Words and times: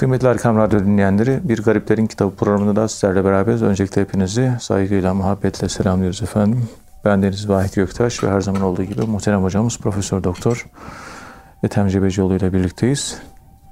Kıymetli 0.00 0.28
Erkam 0.28 0.56
Radyo 0.56 0.80
dinleyenleri, 0.80 1.40
Bir 1.44 1.62
Gariplerin 1.62 2.06
Kitabı 2.06 2.36
programında 2.36 2.76
da 2.76 2.88
sizlerle 2.88 3.24
beraberiz. 3.24 3.62
Öncelikle 3.62 4.00
hepinizi 4.00 4.52
saygıyla, 4.60 5.14
muhabbetle 5.14 5.68
selamlıyoruz 5.68 6.22
efendim. 6.22 6.68
Ben 7.04 7.22
Deniz 7.22 7.48
Vahit 7.48 7.74
Göktaş 7.74 8.24
ve 8.24 8.30
her 8.30 8.40
zaman 8.40 8.62
olduğu 8.62 8.82
gibi 8.82 9.02
muhterem 9.02 9.42
hocamız 9.42 9.78
Profesör 9.78 10.24
Doktor 10.24 10.66
Ethem 11.62 11.88
Cebecioğlu 11.88 12.36
ile 12.36 12.52
birlikteyiz. 12.52 13.18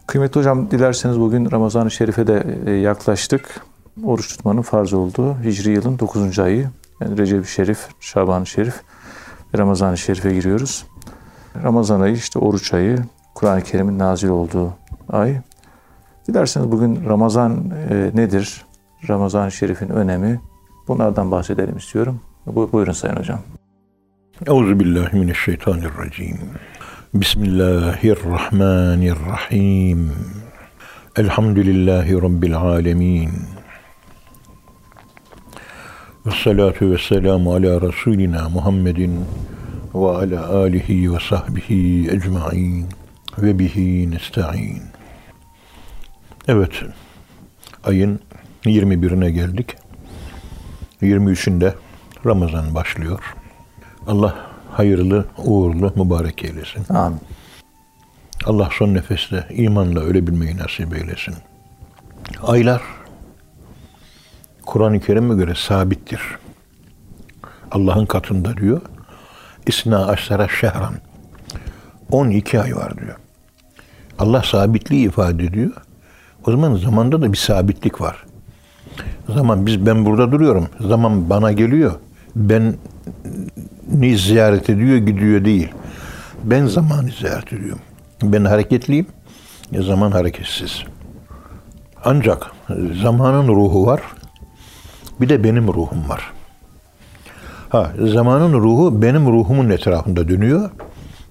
Kıymetli 0.06 0.38
hocam, 0.38 0.70
dilerseniz 0.70 1.20
bugün 1.20 1.50
Ramazan-ı 1.50 1.90
Şerif'e 1.90 2.26
de 2.26 2.60
e, 2.66 2.70
yaklaştık. 2.70 3.60
Oruç 4.04 4.28
tutmanın 4.28 4.62
farz 4.62 4.92
olduğu 4.92 5.42
Hicri 5.44 5.70
yılın 5.70 5.98
9. 5.98 6.38
ayı. 6.38 6.70
Yani 7.00 7.18
Recep-i 7.18 7.50
Şerif, 7.50 7.88
Şaban-ı 8.00 8.46
Şerif 8.46 8.74
ve 9.54 9.58
Ramazan-ı 9.58 9.98
Şerif'e 9.98 10.34
giriyoruz. 10.34 10.86
Ramazan 11.62 12.00
ayı 12.00 12.14
işte 12.14 12.38
oruç 12.38 12.74
ayı, 12.74 12.98
Kur'an-ı 13.34 13.62
Kerim'in 13.62 13.98
nazil 13.98 14.28
olduğu 14.28 14.74
ay. 15.08 15.36
Dilerseniz 16.28 16.72
bugün 16.72 17.08
Ramazan 17.08 17.72
e, 17.90 18.10
nedir? 18.14 18.62
Ramazan-ı 19.08 19.52
Şerif'in 19.52 19.88
önemi. 19.88 20.40
Bunlardan 20.88 21.30
bahsedelim 21.30 21.76
istiyorum. 21.76 22.20
Bu, 22.46 22.72
buyurun 22.72 22.92
Sayın 22.92 23.16
Hocam. 23.16 23.40
Euzu 24.46 24.80
billahi 24.80 25.16
mineşşeytanirracim. 25.16 26.38
Bismillahirrahmanirrahim. 27.14 30.12
Elhamdülillahi 31.16 32.22
rabbil 32.22 32.56
alamin. 32.56 33.30
Ve 36.26 36.30
salatu 36.44 36.90
ve 36.90 36.98
selamu 36.98 37.54
ala 37.54 37.80
Resulina 37.80 38.48
Muhammedin 38.48 39.24
ve 39.94 40.08
ala 40.08 40.48
alihi 40.48 41.14
ve 41.14 41.18
sahbihi 41.20 42.10
ecma'in 42.10 42.86
ve 43.38 43.58
bihi 43.58 44.10
nesta'in. 44.10 44.97
Evet, 46.48 46.72
ayın 47.84 48.20
21'ine 48.64 49.28
geldik. 49.28 49.76
23'ünde 51.02 51.74
Ramazan 52.26 52.74
başlıyor. 52.74 53.34
Allah 54.06 54.34
hayırlı, 54.70 55.26
uğurlu, 55.38 55.92
mübarek 55.96 56.44
eylesin. 56.44 56.94
Amin. 56.94 57.20
Allah 58.44 58.68
son 58.78 58.94
nefeste 58.94 59.46
imanla 59.50 60.00
ölebilmeyi 60.00 60.56
nasip 60.56 60.96
eylesin. 60.96 61.34
Aylar 62.42 62.82
Kur'an-ı 64.66 65.00
Kerim'e 65.00 65.34
göre 65.34 65.54
sabittir. 65.54 66.20
Allah'ın 67.70 68.06
katında 68.06 68.56
diyor. 68.56 68.80
İsna 69.66 70.06
aşara 70.06 70.48
şehran. 70.48 70.94
12 72.10 72.60
ay 72.60 72.76
var 72.76 72.98
diyor. 72.98 73.16
Allah 74.18 74.42
sabitliği 74.42 75.06
ifade 75.06 75.44
ediyor. 75.44 75.72
O 76.46 76.50
zaman 76.50 76.74
zamanda 76.74 77.22
da 77.22 77.32
bir 77.32 77.36
sabitlik 77.38 78.00
var. 78.00 78.24
Zaman 79.28 79.66
biz 79.66 79.86
ben 79.86 80.04
burada 80.04 80.32
duruyorum. 80.32 80.68
Zaman 80.80 81.30
bana 81.30 81.52
geliyor. 81.52 81.92
Ben 82.36 82.74
ni 83.92 84.18
ziyaret 84.18 84.70
ediyor 84.70 84.96
gidiyor 84.96 85.44
değil. 85.44 85.68
Ben 86.44 86.66
zamanı 86.66 87.10
ziyaret 87.20 87.52
ediyorum. 87.52 87.80
Ben 88.22 88.44
hareketliyim. 88.44 89.06
Ya 89.70 89.82
zaman 89.82 90.10
hareketsiz. 90.10 90.82
Ancak 92.04 92.52
zamanın 93.02 93.48
ruhu 93.48 93.86
var. 93.86 94.00
Bir 95.20 95.28
de 95.28 95.44
benim 95.44 95.68
ruhum 95.68 96.08
var. 96.08 96.32
Ha, 97.68 97.92
zamanın 98.12 98.52
ruhu 98.52 99.02
benim 99.02 99.26
ruhumun 99.26 99.70
etrafında 99.70 100.28
dönüyor. 100.28 100.70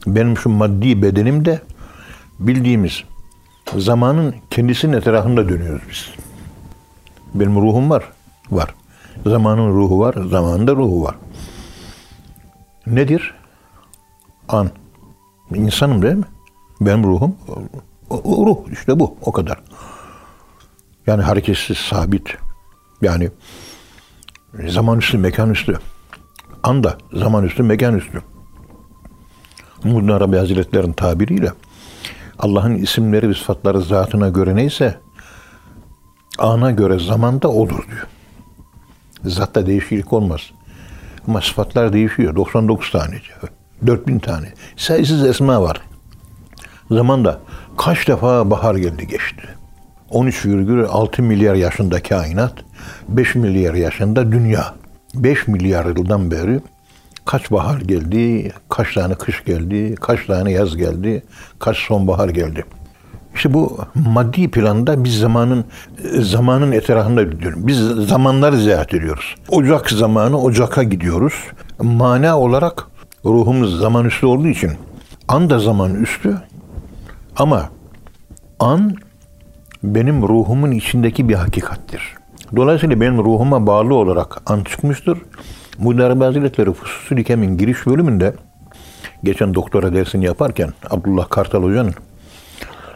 Benim 0.08 0.38
şu 0.38 0.50
maddi 0.50 1.02
bedenim 1.02 1.46
de 1.46 1.62
bildiğimiz 2.40 3.04
zamanın 3.76 4.36
kendisinin 4.50 4.94
etrafında 4.94 5.50
dönüyoruz 5.50 5.82
biz. 5.90 6.10
Benim 7.34 7.56
ruhum 7.56 7.90
var. 7.90 8.04
Var. 8.52 8.76
Zamanın 9.26 9.70
ruhu 9.70 10.00
var. 10.00 10.16
Zamanın 10.30 10.68
da 10.68 10.76
ruhu 10.76 11.04
var. 11.04 11.16
Nedir? 12.88 13.34
An. 14.50 14.70
İnsanım 15.56 16.02
değil 16.02 16.16
mi? 16.16 16.26
Benim 16.82 17.04
ruhum. 17.04 17.36
O, 18.10 18.16
o 18.16 18.46
ruh 18.46 18.58
işte 18.72 19.00
bu. 19.00 19.18
O 19.22 19.32
kadar. 19.32 19.60
Yani 21.08 21.24
hareketsiz, 21.24 21.78
sabit. 21.78 22.38
Yani 23.02 23.30
zaman 24.68 24.98
üstü, 24.98 25.18
mekan 25.18 25.50
üstü. 25.50 25.80
Anda 26.64 26.98
zaman 27.14 27.44
üstü, 27.44 27.64
mekan 27.64 27.98
üstü. 27.98 28.22
Muhyiddin 29.84 30.08
Arabi 30.08 30.38
Hazretleri'nin 30.38 30.94
tabiriyle 30.94 31.52
Allah'ın 32.40 32.76
isimleri 32.76 33.30
ve 33.30 33.34
sıfatları 33.34 33.82
zatına 33.82 34.30
göre 34.30 34.56
neyse 34.56 34.98
ana 36.38 36.72
göre 36.72 37.00
zamanda 37.00 37.48
olur 37.48 37.88
diyor. 37.88 38.08
Zatta 39.24 39.66
değişiklik 39.66 40.14
olmaz. 40.14 40.42
Ama 41.28 41.42
sıfatlar 41.42 41.94
değişiyor. 41.94 42.36
99 42.36 42.92
tane. 42.92 43.22
4000 43.88 44.20
tane. 44.20 44.54
Sayısız 44.76 45.26
esma 45.26 45.62
var. 45.62 45.82
Zamanda 46.92 47.40
kaç 47.78 48.08
defa 48.08 48.52
bahar 48.52 48.76
geldi 48.76 49.08
geçti. 49.08 49.48
13,6 50.12 51.22
milyar 51.22 51.56
yaşında 51.56 52.04
kainat, 52.04 52.54
5 53.08 53.36
milyar 53.36 53.74
yaşında 53.74 54.32
dünya. 54.32 54.74
5 55.16 55.48
milyar 55.48 55.86
yıldan 55.86 56.32
beri 56.32 56.60
kaç 57.28 57.52
bahar 57.52 57.80
geldi, 57.82 58.52
kaç 58.70 58.94
tane 58.94 59.16
kış 59.16 59.44
geldi, 59.44 59.96
kaç 59.96 60.26
tane 60.26 60.52
yaz 60.52 60.78
geldi, 60.78 61.24
kaç 61.60 61.78
sonbahar 61.78 62.30
geldi. 62.30 62.66
İşte 63.36 63.54
bu 63.54 63.78
maddi 63.96 64.52
planda 64.52 65.04
biz 65.04 65.20
zamanın 65.20 65.66
zamanın 66.20 66.72
etrafında 66.72 67.24
gidiyoruz. 67.24 67.68
Biz 67.68 67.80
zamanları 68.08 68.58
ziyaret 68.58 68.94
ediyoruz. 68.94 69.36
Ocak 69.50 69.90
zamanı 69.90 70.42
Ocak'a 70.42 70.84
gidiyoruz. 70.84 71.34
Mana 71.82 72.40
olarak 72.40 72.88
ruhumuz 73.26 73.80
zaman 73.80 74.06
üstü 74.06 74.26
olduğu 74.26 74.48
için 74.48 74.72
an 75.28 75.50
da 75.50 75.60
zaman 75.60 75.96
üstü 75.96 76.38
ama 77.36 77.70
an 78.60 78.96
benim 79.84 80.22
ruhumun 80.22 80.72
içindeki 80.72 81.30
bir 81.30 81.36
hakikattir. 81.36 82.02
Dolayısıyla 82.56 83.02
benim 83.02 83.18
ruhuma 83.18 83.68
bağlı 83.68 83.96
olarak 83.96 84.42
an 84.46 84.64
çıkmıştır. 84.64 85.18
Mudarebe 85.78 86.24
Hazretleri 86.24 86.74
Fususül 86.74 87.18
Hikem'in 87.18 87.58
giriş 87.58 87.86
bölümünde 87.86 88.34
geçen 89.24 89.54
doktora 89.54 89.94
dersini 89.94 90.26
yaparken 90.26 90.74
Abdullah 90.90 91.30
Kartal 91.30 91.64
Hoca'nın 91.64 91.94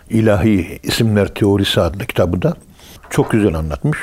İlahi 0.09 0.79
İsimler 0.83 1.27
Teorisi 1.27 1.81
adlı 1.81 2.05
kitabı 2.05 2.41
da 2.41 2.53
çok 3.09 3.31
güzel 3.31 3.55
anlatmış. 3.55 3.97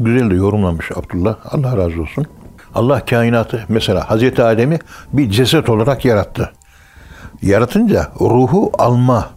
Güzel 0.00 0.30
de 0.30 0.34
yorumlamış 0.34 0.90
Abdullah. 0.90 1.36
Allah 1.44 1.76
razı 1.76 2.02
olsun. 2.02 2.26
Allah 2.74 3.04
kainatı 3.04 3.64
mesela 3.68 4.10
Hazreti 4.10 4.42
Adem'i 4.42 4.78
bir 5.12 5.30
ceset 5.30 5.68
olarak 5.68 6.04
yarattı. 6.04 6.52
Yaratınca 7.42 8.12
ruhu 8.20 8.72
alma, 8.78 9.30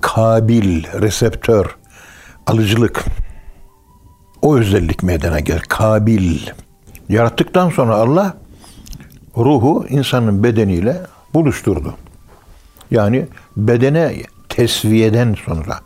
kabil, 0.00 0.84
reseptör, 1.00 1.76
alıcılık 2.46 3.04
o 4.42 4.56
özellik 4.56 5.02
meydana 5.02 5.40
gel. 5.40 5.60
Kabil. 5.60 6.38
Yarattıktan 7.08 7.70
sonra 7.70 7.94
Allah 7.94 8.36
ruhu 9.36 9.86
insanın 9.88 10.44
bedeniyle 10.44 11.00
buluşturdu. 11.34 11.94
Yani 12.90 13.26
bedene 13.56 14.14
tesviyeden 14.48 15.34
sonra, 15.44 15.80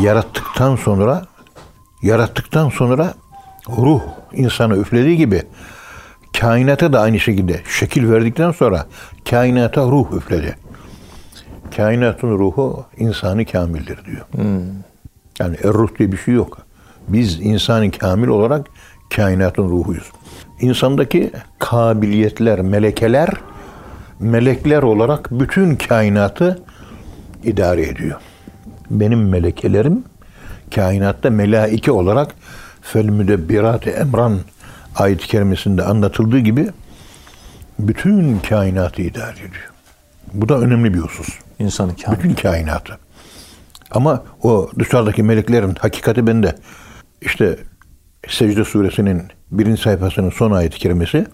yarattıktan 0.00 0.76
sonra, 0.76 1.26
yarattıktan 2.02 2.68
sonra 2.68 3.14
ruh 3.68 4.00
insana 4.32 4.76
üflediği 4.76 5.16
gibi 5.16 5.42
kainata 6.40 6.92
da 6.92 7.00
aynı 7.00 7.20
şekilde 7.20 7.60
şekil 7.78 8.10
verdikten 8.10 8.50
sonra 8.50 8.86
kainata 9.30 9.82
ruh 9.82 10.12
üfledi. 10.16 10.56
Kainatın 11.76 12.38
ruhu 12.38 12.84
insanı 12.98 13.44
kamildir 13.44 14.04
diyor. 14.04 14.26
Hmm. 14.32 14.62
Yani 15.38 15.56
er 15.64 15.72
ruh 15.72 15.98
diye 15.98 16.12
bir 16.12 16.16
şey 16.16 16.34
yok. 16.34 16.58
Biz 17.08 17.40
insanı 17.40 17.90
kamil 17.90 18.28
olarak 18.28 18.66
kainatın 19.16 19.68
ruhuyuz. 19.68 20.12
İnsandaki 20.60 21.30
kabiliyetler, 21.58 22.60
melekeler, 22.60 23.28
melekler 24.20 24.82
olarak 24.82 25.28
bütün 25.30 25.76
kainatı 25.76 26.62
idare 27.44 27.82
ediyor. 27.82 28.20
Benim 28.90 29.28
melekelerim 29.28 30.04
kainatta 30.74 31.30
melaike 31.30 31.92
olarak 31.92 32.34
fel 32.82 33.04
müdebbirat 33.04 33.86
emran 33.86 34.38
ayet-i 34.96 35.26
kerimesinde 35.26 35.82
anlatıldığı 35.82 36.38
gibi 36.38 36.70
bütün 37.78 38.38
kainatı 38.38 39.02
idare 39.02 39.38
ediyor. 39.38 39.72
Bu 40.34 40.48
da 40.48 40.58
önemli 40.58 40.94
bir 40.94 40.98
husus. 40.98 41.28
İnsanı 41.58 41.96
kamil. 41.96 42.18
Bütün 42.18 42.34
kainatı. 42.34 42.98
Ama 43.90 44.22
o 44.42 44.70
dışarıdaki 44.78 45.22
meleklerin 45.22 45.74
hakikati 45.80 46.26
bende. 46.26 46.54
İşte 47.22 47.58
Secde 48.28 48.64
suresinin 48.64 49.22
birinci 49.50 49.82
sayfasının 49.82 50.30
son 50.30 50.50
ayet-i 50.50 50.78
kerimesi 50.78 51.26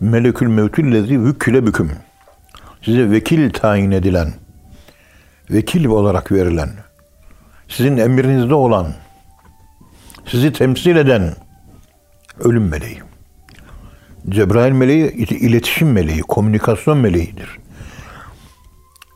Melekül 0.00 0.46
mevtüllezi 0.46 1.24
vükküle 1.24 1.66
büküm. 1.66 1.92
Size 2.82 3.10
vekil 3.10 3.50
tayin 3.50 3.90
edilen, 3.90 4.32
vekil 5.50 5.84
olarak 5.84 6.32
verilen, 6.32 6.70
sizin 7.68 7.96
emrinizde 7.96 8.54
olan, 8.54 8.86
sizi 10.26 10.52
temsil 10.52 10.96
eden 10.96 11.34
ölüm 12.40 12.68
meleği. 12.68 12.98
Cebrail 14.28 14.72
meleği 14.72 15.12
iletişim 15.16 15.92
meleği, 15.92 16.20
komünikasyon 16.20 16.98
meleğidir. 16.98 17.58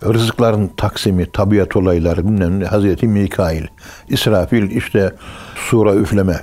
Rızıkların 0.05 0.71
taksimi, 0.77 1.33
tabiat 1.33 1.77
olayları 1.77 2.25
bilmem 2.25 2.61
ne, 2.61 2.65
Hazreti 2.65 3.09
Mikail, 3.09 3.67
İsrafil 4.09 4.71
işte 4.71 5.15
sura 5.55 5.95
üfleme 5.95 6.41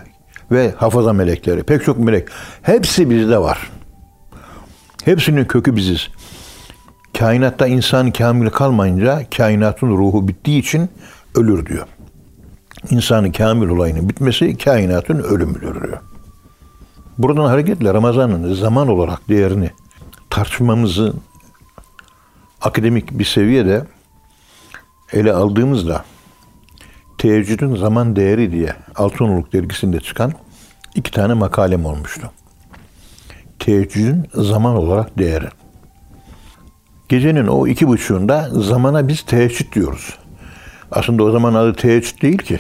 ve 0.52 0.74
hafaza 0.78 1.14
melekleri, 1.14 1.64
pek 1.64 1.84
çok 1.84 1.98
melek. 1.98 2.28
Hepsi 2.62 3.10
bizde 3.10 3.38
var. 3.38 3.72
Hepsinin 5.06 5.46
kökü 5.46 5.76
biziz. 5.76 6.10
Kainatta 7.20 7.68
insan 7.68 8.12
kamil 8.12 8.50
kalmayınca 8.50 9.24
kainatın 9.38 9.88
ruhu 9.88 10.28
bittiği 10.28 10.60
için 10.60 10.90
ölür 11.36 11.66
diyor. 11.66 11.88
İnsanın 12.90 13.32
kamil 13.32 13.70
olayının 13.70 14.10
bitmesi 14.10 14.58
kainatın 14.58 15.20
ölümüdür 15.20 15.84
diyor. 15.84 15.98
Buradan 17.18 17.46
hareketle 17.46 17.94
Ramazan'ın 17.94 18.54
zaman 18.54 18.88
olarak 18.88 19.30
değerini 19.30 19.72
tartışmamızı 20.30 21.14
akademik 22.62 23.20
bir 23.20 23.26
seviyede 23.26 23.86
ele 25.14 25.34
aldığımızda 25.34 26.06
teheccüdün 27.18 27.76
zaman 27.76 28.16
değeri 28.16 28.52
diye 28.52 28.74
Altınoluk 28.96 29.54
dergisinde 29.54 30.00
çıkan 30.00 30.34
iki 30.96 31.12
tane 31.12 31.34
makalem 31.34 31.86
olmuştu. 31.86 32.32
Teheccüdün 33.60 34.28
zaman 34.34 34.76
olarak 34.76 35.18
değeri. 35.18 35.48
Gecenin 37.10 37.48
o 37.48 37.68
iki 37.68 37.88
buçuğunda 37.88 38.50
zamana 38.52 39.08
biz 39.08 39.22
teheccüd 39.22 39.74
diyoruz. 39.74 40.18
Aslında 40.92 41.24
o 41.24 41.32
zaman 41.32 41.54
adı 41.54 41.74
teheccüd 41.74 42.22
değil 42.22 42.38
ki. 42.38 42.60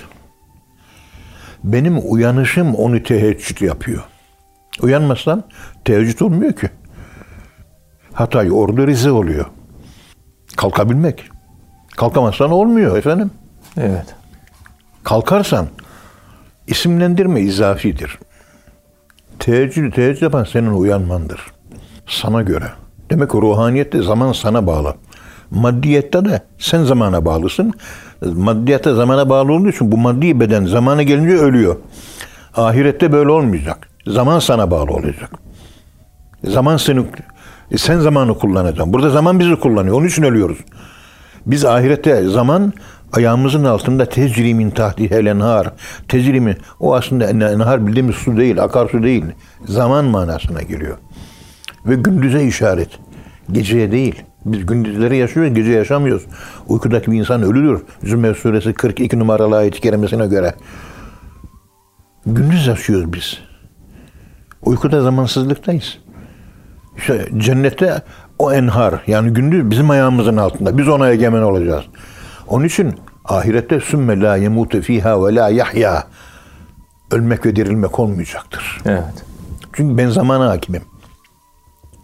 Benim 1.63 1.99
uyanışım 2.11 2.75
onu 2.75 3.03
teheccüd 3.03 3.61
yapıyor. 3.61 4.03
Uyanmazsan 4.81 5.43
teheccüd 5.85 6.19
olmuyor 6.19 6.53
ki. 6.53 6.69
Hatay 8.13 8.51
orada 8.51 8.87
Rize 8.87 9.11
oluyor. 9.11 9.45
Kalkabilmek. 10.57 11.29
Kalkamazsan 11.97 12.51
olmuyor 12.51 12.97
efendim. 12.97 13.31
Evet. 13.77 14.15
Kalkarsan 15.07 15.67
isimlendirme 16.67 17.41
izafidir. 17.41 18.19
Teheccüd, 19.39 19.93
teheccüd 19.93 20.21
yapan 20.21 20.43
senin 20.43 20.71
uyanmandır. 20.71 21.41
Sana 22.07 22.41
göre. 22.41 22.65
Demek 23.09 23.31
ki 23.31 23.37
ruhaniyette 23.37 24.01
zaman 24.01 24.31
sana 24.31 24.67
bağlı. 24.67 24.95
Maddiyette 25.51 26.25
de 26.25 26.41
sen 26.57 26.83
zamana 26.83 27.25
bağlısın. 27.25 27.73
Maddiyette 28.25 28.93
zamana 28.93 29.29
bağlı 29.29 29.53
olduğu 29.53 29.69
için 29.69 29.91
bu 29.91 29.97
maddi 29.97 30.39
beden 30.39 30.65
zamana 30.65 31.03
gelince 31.03 31.37
ölüyor. 31.37 31.75
Ahirette 32.55 33.11
böyle 33.11 33.29
olmayacak. 33.29 33.89
Zaman 34.07 34.39
sana 34.39 34.71
bağlı 34.71 34.91
olacak. 34.91 35.31
Zaman 36.43 36.77
seni 36.77 37.05
e 37.71 37.77
sen 37.77 37.99
zamanı 37.99 38.37
kullanacaksın. 38.37 38.93
Burada 38.93 39.09
zaman 39.09 39.39
bizi 39.39 39.55
kullanıyor. 39.55 39.95
Onun 39.95 40.07
için 40.07 40.23
ölüyoruz. 40.23 40.57
Biz 41.45 41.65
ahirette 41.65 42.23
zaman 42.23 42.73
ayağımızın 43.13 43.63
altında 43.63 44.05
tecri 44.05 44.53
min 44.53 44.69
tahtihel 44.69 45.25
enhar. 45.25 45.73
Tecri 46.07 46.41
mi? 46.41 46.57
O 46.79 46.95
aslında 46.95 47.25
enhar 47.25 47.87
bildiğimiz 47.87 48.15
su 48.15 48.37
değil, 48.37 48.63
akarsu 48.63 49.03
değil. 49.03 49.25
Zaman 49.65 50.05
manasına 50.05 50.61
geliyor. 50.61 50.97
Ve 51.85 51.95
gündüze 51.95 52.43
işaret. 52.43 52.89
Geceye 53.51 53.91
değil. 53.91 54.23
Biz 54.45 54.65
gündüzleri 54.65 55.17
yaşıyoruz, 55.17 55.53
gece 55.53 55.71
yaşamıyoruz. 55.71 56.25
Uykudaki 56.67 57.11
bir 57.11 57.19
insan 57.19 57.43
ölülür. 57.43 57.81
Zümer 58.03 58.33
suresi 58.33 58.73
42 58.73 59.19
numaralı 59.19 59.57
ayet-i 59.57 59.81
kerimesine 59.81 60.27
göre. 60.27 60.53
Gündüz 62.25 62.67
yaşıyoruz 62.67 63.13
biz. 63.13 63.37
Uykuda 64.61 65.01
zamansızlıktayız. 65.01 65.97
İşte 66.97 67.27
cennette 67.37 68.01
o 68.39 68.53
enhar 68.53 69.03
yani 69.07 69.33
gündüz 69.33 69.69
bizim 69.69 69.89
ayağımızın 69.89 70.37
altında. 70.37 70.77
Biz 70.77 70.87
ona 70.87 71.09
egemen 71.09 71.41
olacağız. 71.41 71.85
Onun 72.47 72.65
için 72.65 72.99
ahirette 73.25 73.79
sümme 73.79 74.19
la 74.19 74.35
yemute 74.35 74.81
fiha 74.81 75.25
ve 75.25 75.35
la 75.35 75.49
yahya 75.49 76.07
ölmek 77.11 77.45
ve 77.45 77.55
dirilmek 77.55 77.99
olmayacaktır. 77.99 78.81
Evet. 78.85 79.25
Çünkü 79.73 79.97
ben 79.97 80.09
zamana 80.09 80.49
hakimim. 80.49 80.83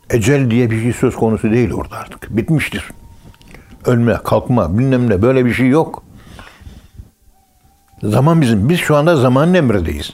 Ecel 0.09 0.51
diye 0.51 0.71
bir 0.71 0.81
şey 0.81 0.93
söz 0.93 1.15
konusu 1.15 1.51
değil 1.51 1.71
orada 1.71 1.95
artık. 1.95 2.37
Bitmiştir. 2.37 2.91
Ölme, 3.85 4.17
kalkma, 4.23 4.77
bilmem 4.77 5.09
ne 5.09 5.21
böyle 5.21 5.45
bir 5.45 5.53
şey 5.53 5.67
yok. 5.67 6.03
Zaman 8.03 8.41
bizim. 8.41 8.69
Biz 8.69 8.79
şu 8.79 8.95
anda 8.95 9.15
zamanın 9.15 9.53
emredeyiz. 9.53 10.13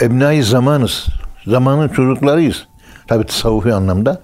Ebnai 0.00 0.42
zamanız. 0.42 1.06
Zamanın 1.46 1.88
çocuklarıyız. 1.88 2.66
Tabi 3.06 3.26
tasavvufi 3.26 3.74
anlamda 3.74 4.22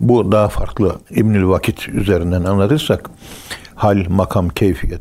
bu 0.00 0.32
daha 0.32 0.48
farklı 0.48 0.98
İbnül 1.10 1.48
Vakit 1.48 1.88
üzerinden 1.88 2.44
anlatırsak 2.44 3.10
hal, 3.84 4.04
makam, 4.08 4.48
keyfiyet, 4.48 5.00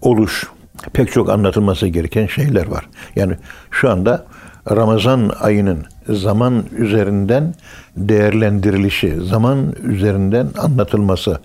oluş 0.00 0.46
pek 0.92 1.12
çok 1.12 1.30
anlatılması 1.30 1.86
gereken 1.86 2.26
şeyler 2.26 2.66
var. 2.66 2.88
Yani 3.16 3.36
şu 3.70 3.90
anda 3.90 4.26
Ramazan 4.70 5.32
ayının 5.40 5.84
zaman 6.08 6.64
üzerinden 6.78 7.54
değerlendirilişi, 7.96 9.20
zaman 9.20 9.74
üzerinden 9.82 10.48
anlatılması 10.58 11.40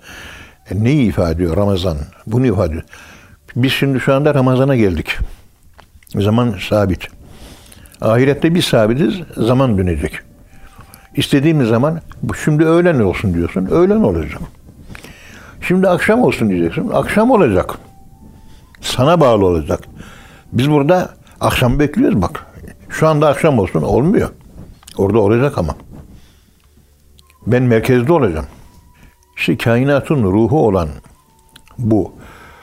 e, 0.70 0.84
neyi 0.84 1.08
ifade 1.08 1.32
ediyor 1.34 1.56
Ramazan? 1.56 1.96
Bunu 2.26 2.46
ifade 2.46 2.68
ediyor. 2.68 2.84
Biz 3.56 3.72
şimdi 3.72 4.00
şu 4.00 4.14
anda 4.14 4.34
Ramazan'a 4.34 4.76
geldik. 4.76 5.18
Zaman 6.14 6.54
sabit. 6.68 7.08
Ahirette 8.00 8.54
bir 8.54 8.62
sabitiz, 8.62 9.14
zaman 9.36 9.78
dönecek. 9.78 10.12
İstediğimiz 11.16 11.68
zaman 11.68 12.00
şimdi 12.44 12.64
öğlen 12.64 13.00
olsun 13.00 13.34
diyorsun. 13.34 13.66
Öğlen 13.66 14.00
olacak. 14.00 14.40
Şimdi 15.68 15.88
akşam 15.88 16.22
olsun 16.22 16.48
diyeceksin. 16.48 16.90
Akşam 16.92 17.30
olacak. 17.30 17.78
Sana 18.80 19.20
bağlı 19.20 19.46
olacak. 19.46 19.80
Biz 20.52 20.70
burada 20.70 21.10
akşam 21.40 21.78
bekliyoruz 21.78 22.22
bak. 22.22 22.46
Şu 22.88 23.08
anda 23.08 23.28
akşam 23.28 23.58
olsun 23.58 23.82
olmuyor. 23.82 24.28
Orada 24.96 25.18
olacak 25.18 25.58
ama. 25.58 25.76
Ben 27.46 27.62
merkezde 27.62 28.12
olacağım. 28.12 28.46
İşte 29.36 29.56
kainatın 29.56 30.22
ruhu 30.22 30.66
olan 30.66 30.88
bu 31.78 32.12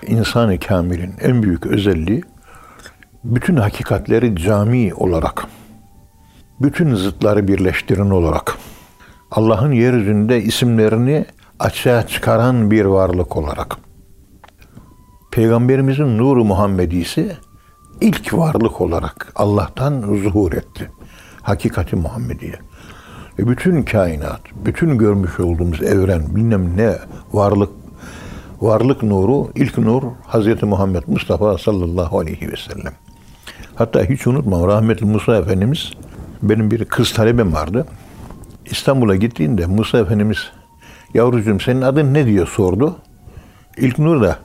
insanı 0.07 0.59
kamilin 0.59 1.13
en 1.21 1.43
büyük 1.43 1.65
özelliği 1.65 2.23
bütün 3.23 3.55
hakikatleri 3.55 4.35
cami 4.35 4.93
olarak 4.93 5.45
bütün 6.61 6.95
zıtları 6.95 7.47
birleştirin 7.47 8.09
olarak 8.09 8.57
Allah'ın 9.31 9.71
yeryüzünde 9.71 10.41
isimlerini 10.43 11.25
açığa 11.59 12.07
çıkaran 12.07 12.71
bir 12.71 12.85
varlık 12.85 13.37
olarak 13.37 13.77
Peygamberimizin 15.31 16.17
nuru 16.17 16.45
Muhammedisi 16.45 17.37
ilk 18.01 18.33
varlık 18.33 18.81
olarak 18.81 19.31
Allah'tan 19.35 20.01
zuhur 20.01 20.53
etti. 20.53 20.91
Hakikati 21.41 21.95
Muhammediye. 21.95 22.53
Ve 23.39 23.47
bütün 23.47 23.83
kainat, 23.83 24.41
bütün 24.65 24.97
görmüş 24.97 25.39
olduğumuz 25.39 25.81
evren, 25.81 26.35
bilmem 26.35 26.77
ne 26.77 26.95
varlık, 27.33 27.69
varlık 28.61 29.03
nuru, 29.03 29.51
ilk 29.55 29.77
nur 29.77 30.03
Hz. 30.27 30.63
Muhammed 30.63 31.03
Mustafa 31.07 31.57
sallallahu 31.57 32.19
aleyhi 32.19 32.51
ve 32.51 32.55
sellem. 32.57 32.93
Hatta 33.75 34.03
hiç 34.03 34.27
unutmam 34.27 34.67
rahmetli 34.67 35.05
Musa 35.05 35.35
Efendimiz 35.35 35.91
benim 36.41 36.71
bir 36.71 36.85
kız 36.85 37.13
talebem 37.13 37.53
vardı. 37.53 37.85
İstanbul'a 38.65 39.15
gittiğinde 39.15 39.65
Musa 39.65 39.99
Efendimiz 39.99 40.51
yavrucuğum 41.13 41.59
senin 41.59 41.81
adın 41.81 42.13
ne 42.13 42.25
diye 42.25 42.45
sordu. 42.45 42.95
İlk 43.77 43.99
Nur 43.99 44.21
da 44.21 44.39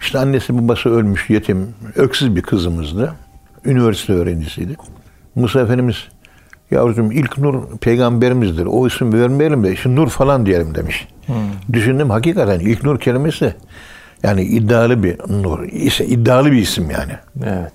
işte 0.00 0.18
annesi 0.18 0.58
babası 0.58 0.88
ölmüş 0.90 1.30
yetim, 1.30 1.74
öksüz 1.96 2.36
bir 2.36 2.42
kızımızdı. 2.42 3.14
Üniversite 3.64 4.12
öğrencisiydi. 4.12 4.76
Musa 5.34 5.60
Efendimiz 5.60 6.08
yavrucuğum 6.70 7.12
ilk 7.12 7.38
Nur 7.38 7.78
peygamberimizdir. 7.78 8.66
O 8.66 8.86
isim 8.86 9.12
vermeyelim 9.12 9.64
de 9.64 9.72
işte 9.72 9.94
Nur 9.94 10.08
falan 10.08 10.46
diyelim 10.46 10.74
demiş. 10.74 11.08
Hmm. 11.26 11.34
Düşündüm 11.72 12.10
hakikaten 12.10 12.60
ilk 12.60 12.84
Nur 12.84 13.00
kelimesi 13.00 13.54
yani 14.22 14.42
iddialı 14.42 15.02
bir 15.02 15.18
Nur. 15.28 15.64
iddialı 16.00 16.52
bir 16.52 16.58
isim 16.58 16.90
yani. 16.90 17.12
Evet. 17.44 17.72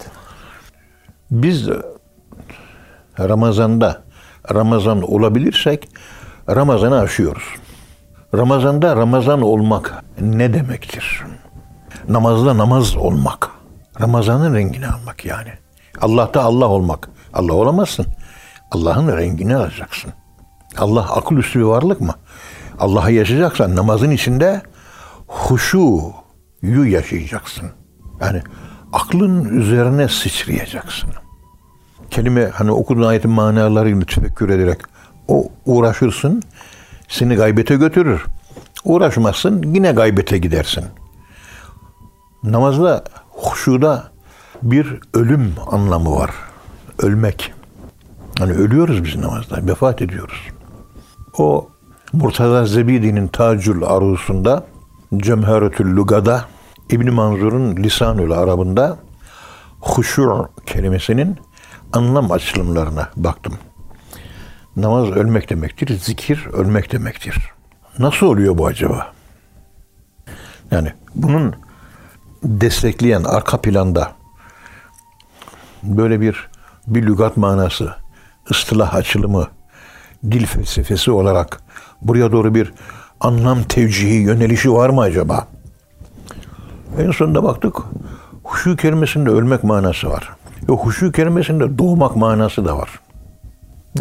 Biz 1.32 1.70
Ramazan'da 3.20 4.03
Ramazan 4.53 5.01
olabilirsek 5.01 5.89
Ramazan'ı 6.50 7.00
aşıyoruz. 7.00 7.43
Ramazan'da 8.38 8.96
Ramazan 8.96 9.42
olmak 9.42 10.04
ne 10.22 10.54
demektir? 10.54 11.24
Namazda 12.10 12.58
namaz 12.58 12.96
olmak. 12.96 13.50
Ramazan'ın 14.02 14.56
rengini 14.56 14.88
almak 14.88 15.25
yani. 15.25 15.50
Allah'ta 16.02 16.42
Allah 16.42 16.68
olmak. 16.68 17.10
Allah 17.34 17.54
olamazsın. 17.54 18.06
Allah'ın 18.72 19.18
rengini 19.18 19.56
alacaksın. 19.56 20.13
Allah 20.78 21.13
akıl 21.16 21.38
üstü 21.38 21.60
bir 21.60 21.63
varlık 21.63 22.02
mı? 22.02 22.16
Allah'ı 22.80 23.12
yaşayacaksan 23.12 23.75
namazın 23.75 24.12
içinde 24.12 24.62
huşuyu 25.28 26.86
yaşayacaksın. 26.86 27.70
Yani 28.22 28.42
aklın 28.94 29.60
üzerine 29.60 30.08
sıçrayacaksın. 30.08 31.10
Kelime 32.10 32.50
hani 32.54 32.72
okuduğun 32.72 33.08
ayetin 33.08 33.32
manalarıyla 33.32 34.06
tefekkür 34.06 34.50
ederek 34.50 34.80
o 35.28 35.48
uğraşırsın, 35.66 36.44
seni 37.08 37.36
gaybete 37.36 37.76
götürür. 37.76 38.26
Uğraşmazsın, 38.84 39.64
yine 39.74 39.92
gaybete 39.92 40.38
gidersin. 40.38 40.86
Namazda, 42.44 43.04
huşuda 43.30 44.12
bir 44.64 45.00
ölüm 45.14 45.54
anlamı 45.72 46.16
var. 46.16 46.32
Ölmek. 47.00 47.54
Hani 48.40 48.52
ölüyoruz 48.52 49.04
biz 49.04 49.16
namazda, 49.16 49.68
vefat 49.68 50.02
ediyoruz. 50.02 50.48
O 51.38 51.68
Murtaza 52.14 52.66
Zebidi'nin 52.66 53.28
Tacül 53.28 53.84
Arus'unda 53.84 54.66
Cemheretül 55.18 55.96
Lugada 55.96 56.46
İbn 56.90 57.14
Manzur'un 57.14 57.76
Lisanül 57.76 58.32
Arabında 58.32 58.98
huşu 59.80 60.50
kelimesinin 60.66 61.38
anlam 61.94 62.32
açılımlarına 62.32 63.10
baktım. 63.16 63.54
Namaz 64.75 65.10
ölmek 65.10 65.50
demektir, 65.50 65.98
zikir 65.98 66.48
ölmek 66.53 66.92
demektir. 66.92 67.51
Nasıl 68.00 68.25
oluyor 68.25 68.58
bu 68.58 68.65
acaba? 68.65 69.13
Yani 70.72 70.94
bunun 71.15 71.56
destekleyen 72.44 73.24
arka 73.24 73.62
planda 73.62 74.12
böyle 75.84 76.22
bir 76.22 76.50
bir 76.88 77.03
lügat 77.03 77.38
manası, 77.38 77.96
ıstılah 78.51 78.96
açılımı, 78.96 79.48
dil 80.32 80.46
felsefesi 80.46 81.12
olarak 81.12 81.62
buraya 82.01 82.32
doğru 82.32 82.56
bir 82.56 82.74
anlam 83.20 83.63
tevcihi, 83.63 84.13
yönelişi 84.13 84.74
var 84.74 84.89
mı 84.89 85.01
acaba? 85.01 85.48
En 87.00 87.12
sonunda 87.12 87.44
baktık, 87.44 87.77
huşu 88.44 88.75
kelimesinde 88.75 89.30
ölmek 89.30 89.63
manası 89.63 90.10
var. 90.10 90.30
Ve 90.70 90.74
huşu 90.74 91.12
kelimesinde 91.12 91.77
doğmak 91.77 92.15
manası 92.15 92.65
da 92.65 92.77
var. 92.77 93.00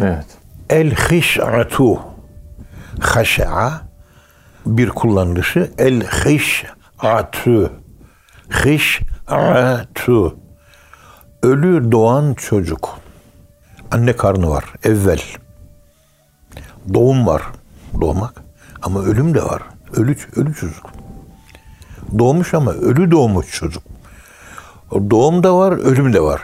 Evet. 0.01 0.25
El 0.69 0.95
hiş'atu 0.95 1.99
haşa 2.99 3.81
bir 4.65 4.89
kullanılışı 4.89 5.71
el 5.77 6.01
hiş'atu 6.01 7.71
hiş'atu 8.65 10.37
ölü 11.43 11.91
doğan 11.91 12.33
çocuk. 12.33 12.99
Anne 13.91 14.15
karnı 14.15 14.49
var 14.49 14.65
evvel. 14.83 15.21
Doğum 16.93 17.27
var 17.27 17.41
doğmak. 18.01 18.43
Ama 18.81 19.01
ölüm 19.01 19.33
de 19.33 19.43
var. 19.43 19.61
Ölü 19.95 20.15
ölü 20.35 20.53
çocuk. 20.53 20.91
Doğmuş 22.19 22.53
ama 22.53 22.71
ölü 22.71 23.11
doğmuş 23.11 23.51
çocuk. 23.51 23.83
Doğum 24.91 25.43
da 25.43 25.57
var 25.57 25.71
ölüm 25.71 26.13
de 26.13 26.21
var. 26.21 26.41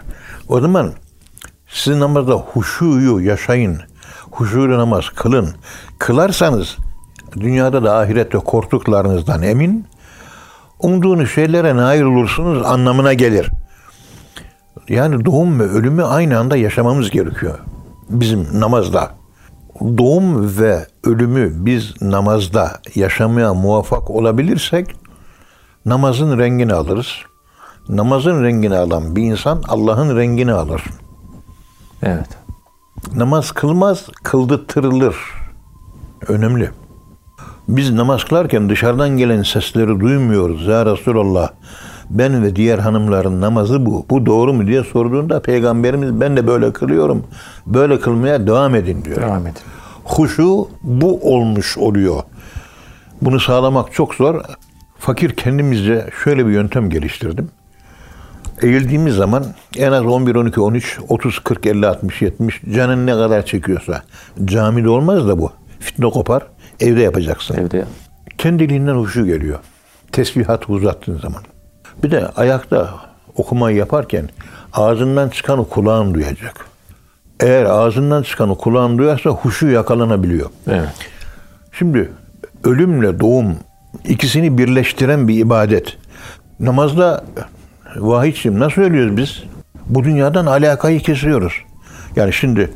O 0.47 0.61
zaman 0.61 0.93
siz 1.67 1.97
namazda 1.97 2.33
huşuyu 2.33 3.19
yaşayın 3.19 3.81
huşuyla 4.39 4.77
namaz 4.77 5.09
kılın 5.15 5.49
kılarsanız 5.97 6.77
dünyada 7.39 7.83
da 7.83 7.97
ahirette 7.97 8.37
korktuklarınızdan 8.37 9.41
emin 9.41 9.85
umduğunuz 10.79 11.31
şeylere 11.31 11.75
nail 11.75 12.01
olursunuz 12.01 12.65
anlamına 12.65 13.13
gelir. 13.13 13.49
Yani 14.89 15.25
doğum 15.25 15.59
ve 15.59 15.63
ölümü 15.63 16.03
aynı 16.03 16.39
anda 16.39 16.57
yaşamamız 16.57 17.09
gerekiyor. 17.09 17.59
Bizim 18.09 18.59
namazda. 18.59 19.11
Doğum 19.97 20.57
ve 20.57 20.87
ölümü 21.03 21.65
biz 21.65 22.01
namazda 22.01 22.71
yaşamaya 22.95 23.53
muvaffak 23.53 24.09
olabilirsek 24.09 24.95
namazın 25.85 26.39
rengini 26.39 26.73
alırız. 26.73 27.07
Namazın 27.89 28.43
rengini 28.43 28.77
alan 28.77 29.15
bir 29.15 29.23
insan 29.23 29.63
Allah'ın 29.67 30.17
rengini 30.17 30.53
alır. 30.53 30.83
Evet. 32.03 32.38
Namaz 33.15 33.51
kılmaz, 33.51 34.07
kıldırtırılır. 34.23 35.15
Önemli. 36.27 36.69
Biz 37.67 37.91
namaz 37.91 38.23
kılarken 38.23 38.69
dışarıdan 38.69 39.09
gelen 39.09 39.43
sesleri 39.43 39.99
duymuyoruz. 39.99 40.67
Ya 40.67 40.85
Resulallah 40.85 41.49
ben 42.09 42.43
ve 42.43 42.55
diğer 42.55 42.79
hanımların 42.79 43.41
namazı 43.41 43.85
bu. 43.85 44.05
Bu 44.09 44.25
doğru 44.25 44.53
mu 44.53 44.67
diye 44.67 44.83
sorduğunda 44.83 45.41
peygamberimiz 45.41 46.21
ben 46.21 46.37
de 46.37 46.47
böyle 46.47 46.73
kılıyorum. 46.73 47.23
Böyle 47.65 47.99
kılmaya 47.99 48.47
devam 48.47 48.75
edin 48.75 49.05
diyor. 49.05 49.21
Devam 49.21 49.47
edin. 49.47 49.61
Huşu 50.03 50.67
bu 50.83 51.35
olmuş 51.35 51.77
oluyor. 51.77 52.23
Bunu 53.21 53.39
sağlamak 53.39 53.93
çok 53.93 54.15
zor. 54.15 54.41
Fakir 54.97 55.35
kendimizce 55.35 56.09
şöyle 56.23 56.47
bir 56.47 56.51
yöntem 56.51 56.89
geliştirdim. 56.89 57.49
Eğildiğimiz 58.61 59.15
zaman 59.15 59.45
en 59.77 59.91
az 59.91 60.05
11, 60.05 60.35
12, 60.35 60.61
13, 60.61 60.99
30, 61.09 61.39
40, 61.39 61.65
50, 61.65 61.87
60, 61.87 62.21
70 62.21 62.61
canın 62.75 63.05
ne 63.07 63.11
kadar 63.11 63.45
çekiyorsa 63.45 64.03
camide 64.45 64.89
olmaz 64.89 65.27
da 65.27 65.39
bu. 65.39 65.51
Fitne 65.79 66.09
kopar. 66.09 66.43
Evde 66.79 67.01
yapacaksın. 67.01 67.55
Evde. 67.55 67.85
Kendiliğinden 68.37 68.95
huşu 68.95 69.25
geliyor. 69.25 69.59
Tesbihat 70.11 70.69
uzattığın 70.69 71.17
zaman. 71.17 71.43
Bir 72.03 72.11
de 72.11 72.27
ayakta 72.27 72.89
okumayı 73.35 73.77
yaparken 73.77 74.29
ağzından 74.73 75.29
çıkanı 75.29 75.69
kulağın 75.69 76.13
duyacak. 76.13 76.65
Eğer 77.39 77.65
ağzından 77.65 78.23
çıkanı 78.23 78.57
kulağın 78.57 78.97
duyarsa 78.97 79.29
huşu 79.29 79.67
yakalanabiliyor. 79.67 80.49
Evet. 80.67 80.89
Şimdi 81.71 82.11
ölümle 82.63 83.19
doğum 83.19 83.55
ikisini 84.05 84.57
birleştiren 84.57 85.27
bir 85.27 85.39
ibadet. 85.39 85.97
Namazda 86.59 87.23
vahidçim 87.95 88.59
nasıl 88.59 88.81
ölüyoruz 88.81 89.17
biz? 89.17 89.43
Bu 89.85 90.03
dünyadan 90.03 90.45
alakayı 90.45 90.99
kesiyoruz. 90.99 91.53
Yani 92.15 92.33
şimdi 92.33 92.71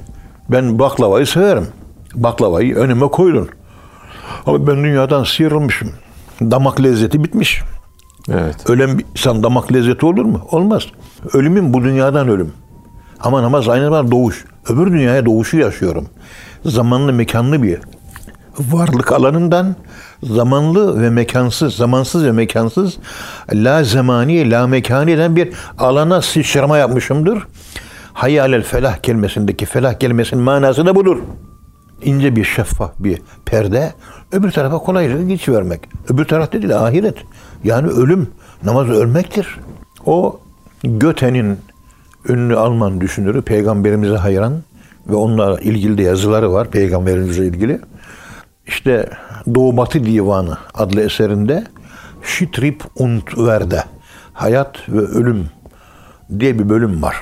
ben 0.51 0.79
baklavayı 0.79 1.25
severim. 1.25 1.67
Baklavayı 2.15 2.75
önüme 2.75 3.08
koydun. 3.08 3.50
Ama 4.46 4.67
ben 4.67 4.84
dünyadan 4.84 5.24
sıyrılmışım. 5.24 5.91
Damak 6.41 6.84
lezzeti 6.84 7.24
bitmiş. 7.24 7.62
Evet. 8.32 8.70
Ölen 8.70 8.98
bir 8.98 9.05
insan 9.12 9.43
damak 9.43 9.74
lezzeti 9.74 10.05
olur 10.05 10.25
mu? 10.25 10.48
Olmaz. 10.51 10.84
Ölümün 11.34 11.74
bu 11.74 11.84
dünyadan 11.84 12.27
ölüm. 12.27 12.53
Ama 13.20 13.43
namaz 13.43 13.70
aynı 13.70 13.84
zamanda 13.84 14.12
doğuş. 14.12 14.46
Öbür 14.70 14.91
dünyaya 14.91 15.25
doğuşu 15.25 15.58
yaşıyorum. 15.58 16.08
Zamanlı 16.65 17.13
mekanlı 17.13 17.63
bir 17.63 17.79
varlık 18.60 19.12
alanından 19.12 19.75
zamanlı 20.24 21.01
ve 21.01 21.10
mekansız, 21.10 21.75
zamansız 21.75 22.25
ve 22.25 22.31
mekansız 22.31 22.98
la 23.53 23.83
zamani, 23.83 24.51
la 24.51 24.67
mekani 24.67 25.12
eden 25.12 25.36
bir 25.36 25.53
alana 25.77 26.22
sıçrama 26.22 26.77
yapmışımdır. 26.77 27.48
Hayalel 28.13 28.63
felah 28.63 28.98
kelimesindeki 28.98 29.65
felah 29.65 29.93
kelimesinin 29.93 30.43
manası 30.43 30.86
da 30.86 30.95
budur. 30.95 31.17
İnce 32.03 32.36
bir 32.36 32.43
şeffaf 32.43 32.91
bir 33.00 33.22
perde 33.45 33.93
öbür 34.31 34.51
tarafa 34.51 34.77
kolayca 34.77 35.22
geç 35.22 35.50
vermek. 35.50 35.79
Öbür 36.10 36.25
taraf 36.25 36.51
değil 36.51 36.77
ahiret. 36.77 37.15
Yani 37.63 37.88
ölüm, 37.88 38.27
namaz 38.63 38.89
ölmektir. 38.89 39.60
O 40.05 40.39
Göte'nin 40.83 41.57
ünlü 42.29 42.57
Alman 42.57 43.01
düşünürü 43.01 43.41
peygamberimize 43.41 44.15
hayran 44.15 44.53
ve 45.10 45.15
onunla 45.15 45.60
ilgili 45.60 45.98
de 45.98 46.03
yazıları 46.03 46.53
var 46.53 46.72
peygamberimize 46.72 47.45
ilgili. 47.45 47.79
İşte 48.67 49.10
Doğu 49.55 49.77
Batı 49.77 50.05
Divanı 50.05 50.58
adlı 50.74 51.01
eserinde 51.01 51.63
Şitrip 52.24 52.84
und 52.96 53.22
Verde 53.38 53.84
Hayat 54.34 54.89
ve 54.89 55.00
Ölüm 55.00 55.50
diye 56.39 56.60
bir 56.60 56.70
bölüm 56.70 57.01
var. 57.01 57.15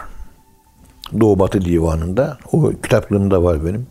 Doğu 1.19 1.39
Batı 1.39 1.61
Divanı'nda. 1.61 2.37
O 2.51 2.69
kitaplığımda 2.69 3.43
var 3.43 3.65
benim. 3.65 3.87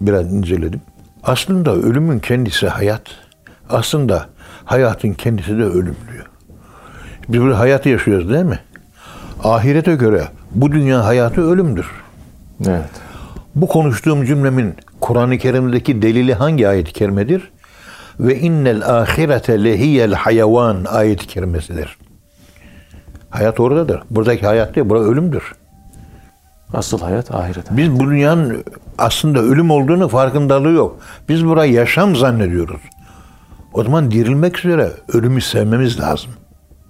Biraz 0.00 0.32
inceledim. 0.32 0.80
Aslında 1.22 1.74
ölümün 1.74 2.18
kendisi 2.18 2.68
hayat. 2.68 3.02
Aslında 3.70 4.26
hayatın 4.64 5.12
kendisi 5.12 5.58
de 5.58 5.64
ölüm 5.64 5.96
diyor. 6.12 6.26
Biz 7.28 7.40
burada 7.40 7.58
hayatı 7.58 7.88
yaşıyoruz 7.88 8.30
değil 8.30 8.44
mi? 8.44 8.60
Ahirete 9.44 9.94
göre 9.94 10.28
bu 10.50 10.72
dünya 10.72 11.04
hayatı 11.04 11.50
ölümdür. 11.50 11.86
Evet. 12.66 12.90
Bu 13.54 13.68
konuştuğum 13.68 14.24
cümlemin 14.24 14.74
Kur'an-ı 15.04 15.38
Kerim'deki 15.38 16.02
delili 16.02 16.34
hangi 16.34 16.68
ayet-i 16.68 16.92
kerimedir? 16.92 17.50
Ve 18.20 18.38
innel 18.38 19.00
ahirete 19.00 19.64
lehiyel 19.64 20.14
hayvan 20.14 20.84
ayet-i 20.84 21.26
kerimesidir. 21.26 21.98
Hayat 23.30 23.60
oradadır. 23.60 24.02
Buradaki 24.10 24.46
hayat 24.46 24.74
değil, 24.74 24.88
burada 24.88 25.04
ölümdür. 25.04 25.54
Asıl 26.72 27.00
hayat 27.00 27.34
ahirete. 27.34 27.76
Biz 27.76 27.90
bu 28.00 28.10
dünyanın 28.10 28.64
aslında 28.98 29.40
ölüm 29.40 29.70
olduğunu 29.70 30.08
farkındalığı 30.08 30.72
yok. 30.72 30.98
Biz 31.28 31.46
burayı 31.46 31.72
yaşam 31.72 32.16
zannediyoruz. 32.16 32.80
O 33.72 33.84
zaman 33.84 34.10
dirilmek 34.10 34.58
üzere 34.58 34.90
ölümü 35.12 35.40
sevmemiz 35.40 36.00
lazım. 36.00 36.30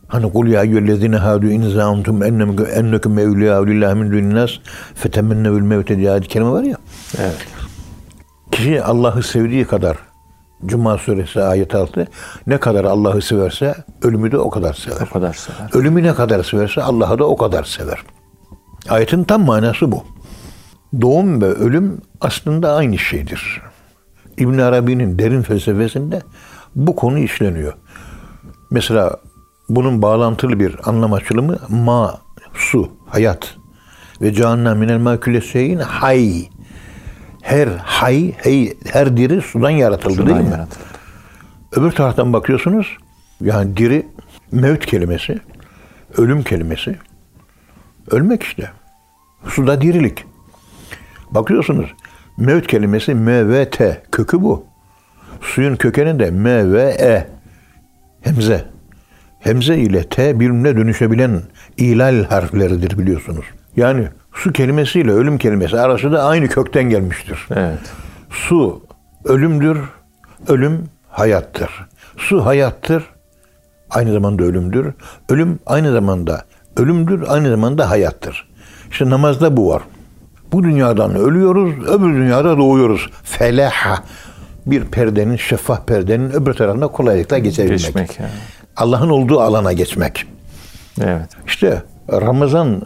Hani 0.09 0.33
kul 0.33 0.47
ya 0.47 0.63
eyyühellezine 0.63 1.17
hadu 1.17 1.47
in 1.47 1.71
zaamtum 1.71 2.23
ennem 2.23 2.57
ennekum 2.75 3.19
evliya 3.19 3.61
min 3.95 4.13
dunin 4.13 4.35
nas 4.35 4.51
fetemennevül 4.95 5.63
mevte 5.63 5.99
diye 5.99 6.11
ayet-i 6.11 6.29
kerime 6.29 6.51
var 6.51 6.63
ya. 6.63 6.77
Evet. 7.19 7.54
Kişi 8.55 8.83
Allah'ı 8.83 9.23
sevdiği 9.23 9.65
kadar 9.65 9.97
Cuma 10.67 10.99
suresi 10.99 11.43
ayet 11.43 11.75
6. 11.75 12.07
Ne 12.47 12.59
kadar 12.59 12.85
Allah'ı 12.85 13.23
severse 13.23 13.75
ölümü 14.03 14.33
de 14.33 14.39
o 14.39 14.51
kadar 14.51 14.75
sever. 14.75 15.07
O 15.11 15.13
kadar 15.13 15.33
sever. 15.33 15.71
Ölümü 15.73 16.03
ne 16.03 16.15
kadar 16.15 16.43
severse 16.43 16.83
Allah'ı 16.83 17.19
da 17.19 17.25
o 17.25 17.37
kadar 17.37 17.65
sever. 17.65 18.03
Ayetin 18.89 19.25
tam 19.25 19.45
manası 19.45 19.93
bu. 19.93 20.05
Doğum 21.01 21.43
ve 21.43 21.47
ölüm 21.47 22.01
aslında 22.21 22.75
aynı 22.75 22.99
şeydir. 22.99 23.63
İbn 24.39 24.59
Arabi'nin 24.59 25.19
derin 25.19 25.43
felsefesinde 25.43 26.23
bu 26.75 26.97
konu 26.97 27.19
işleniyor. 27.19 27.75
Mesela 28.71 29.17
bunun 29.69 30.03
bağlantılı 30.03 30.61
bir 30.61 30.77
anlam 30.85 31.13
açılımı 31.13 31.59
ma, 31.69 32.19
su, 32.55 32.89
hayat 33.07 33.55
ve 34.21 34.33
cehennem 34.33 34.79
minel 34.79 34.99
maküleseyin 34.99 35.79
hay. 35.79 36.49
Her 37.45 37.69
hay, 37.69 38.33
hey, 38.37 38.75
her 38.93 39.17
diri 39.17 39.43
sudan 39.43 39.71
yaratıldı 39.71 40.15
Sudan 40.15 40.27
değil 40.27 40.41
mi? 40.41 40.51
yaratıldı. 40.51 40.85
Öbür 41.73 41.91
taraftan 41.91 42.33
bakıyorsunuz 42.33 42.97
yani 43.41 43.77
diri 43.77 44.07
mevt 44.53 44.87
kelimesi, 44.87 45.41
ölüm 46.17 46.43
kelimesi. 46.43 46.97
Ölmek 48.11 48.43
işte. 48.43 48.71
Suda 49.49 49.81
dirilik. 49.81 50.25
Bakıyorsunuz 51.31 51.95
mevt 52.39 52.67
kelimesi 52.67 53.15
M 53.15 53.49
ve 53.49 53.71
T 53.71 54.03
kökü 54.13 54.43
bu. 54.43 54.67
Suyun 55.41 55.77
kökeni 55.77 56.19
de 56.19 56.31
M 56.31 56.73
ve 56.73 56.83
E. 56.83 57.27
Hemze. 58.21 58.65
Hemze 59.41 59.79
ile 59.79 60.09
T 60.09 60.41
birbirine 60.41 60.77
dönüşebilen 60.77 61.43
ilal 61.77 62.25
harfleridir 62.25 62.99
biliyorsunuz. 62.99 63.45
Yani 63.77 64.09
su 64.35 64.53
kelimesiyle 64.53 65.11
ölüm 65.11 65.39
kelimesi 65.39 65.81
arası 65.81 66.13
da 66.13 66.25
aynı 66.25 66.49
kökten 66.49 66.85
gelmiştir. 66.85 67.47
Evet. 67.51 67.93
Su 68.31 68.83
ölümdür, 69.25 69.79
ölüm 70.49 70.89
hayattır. 71.11 71.71
Su 72.17 72.47
hayattır, 72.47 73.05
aynı 73.91 74.13
zamanda 74.13 74.45
ölümdür. 74.45 74.95
Ölüm 75.29 75.59
aynı 75.67 75.93
zamanda 75.93 76.45
ölümdür, 76.77 77.25
aynı 77.29 77.51
zamanda 77.51 77.91
hayattır. 77.91 78.49
İşte 78.91 79.11
namazda 79.11 79.57
bu 79.57 79.69
var. 79.69 79.83
Bu 80.53 80.63
dünyadan 80.63 81.15
ölüyoruz, 81.15 81.89
öbür 81.89 82.15
dünyada 82.15 82.59
doğuyoruz. 82.59 83.11
Felaha. 83.25 84.05
Bir 84.67 84.85
perdenin, 84.85 85.37
şeffaf 85.37 85.87
perdenin 85.87 86.31
öbür 86.31 86.55
tarafına 86.55 86.89
kolaylıkla 86.89 87.39
geçebilmek. 87.39 87.79
Geçmek 87.79 88.21
yani. 88.21 88.31
Allah'ın 88.77 89.11
olduğu 89.11 89.41
alana 89.41 89.73
geçmek. 89.73 90.27
Evet. 91.01 91.29
İşte 91.47 91.83
Ramazan'ın 92.13 92.83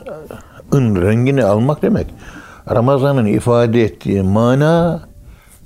rengini 0.72 1.44
almak 1.44 1.82
demek. 1.82 2.06
Ramazan'ın 2.70 3.26
ifade 3.26 3.82
ettiği 3.82 4.22
mana 4.22 5.02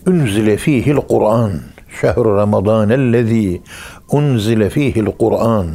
unzile 0.06 0.56
fihil 0.56 0.96
Kur'an. 0.96 1.52
Şehru 2.00 2.36
Ramazan 2.36 2.90
ellezî 2.90 3.62
unzile 4.10 4.70
fihil 4.70 5.06
Kur'an 5.06 5.66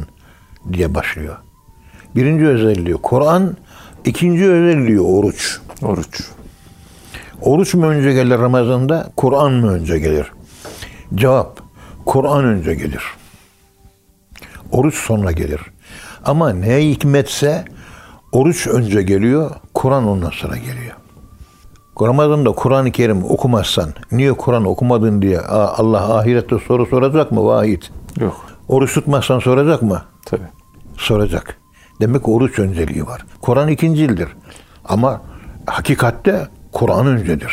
diye 0.72 0.94
başlıyor. 0.94 1.36
Birinci 2.16 2.46
özelliği 2.46 2.94
Kur'an, 2.94 3.56
ikinci 4.04 4.44
özelliği 4.44 5.00
oruç. 5.00 5.60
Oruç. 5.82 6.20
Oruç 7.42 7.74
mu 7.74 7.86
önce 7.86 8.12
gelir 8.12 8.38
Ramazan'da, 8.38 9.12
Kur'an 9.16 9.52
mı 9.52 9.72
önce 9.72 9.98
gelir? 9.98 10.32
Cevap, 11.14 11.60
Kur'an 12.06 12.44
önce 12.44 12.74
gelir. 12.74 13.02
Oruç 14.72 14.94
sonra 14.94 15.32
gelir. 15.32 15.60
Ama 16.24 16.50
ne 16.50 16.88
hikmetse 16.88 17.64
oruç 18.32 18.66
önce 18.66 19.02
geliyor, 19.02 19.50
Kur'an 19.74 20.06
ondan 20.06 20.30
sonra 20.30 20.56
geliyor. 20.56 20.94
Ramazan'da 22.02 22.52
Kur'an-ı 22.52 22.92
Kerim 22.92 23.24
okumazsan, 23.24 23.90
niye 24.12 24.32
Kur'an 24.32 24.64
okumadın 24.64 25.22
diye 25.22 25.40
"Aa, 25.40 25.74
Allah 25.78 26.18
ahirette 26.18 26.56
soru 26.58 26.86
soracak 26.86 27.32
mı 27.32 27.44
vahit? 27.44 27.90
Yok. 28.20 28.46
Oruç 28.68 28.94
tutmazsan 28.94 29.38
soracak 29.38 29.82
mı? 29.82 30.02
Tabii. 30.26 30.42
soracak. 30.96 31.56
Demek 32.00 32.28
oruç 32.28 32.58
önceliği 32.58 33.06
var. 33.06 33.24
Kur'an 33.40 33.68
ikincildir. 33.68 34.28
Ama 34.84 35.20
hakikatte 35.66 36.48
Kur'an 36.72 37.06
öncedir. 37.06 37.52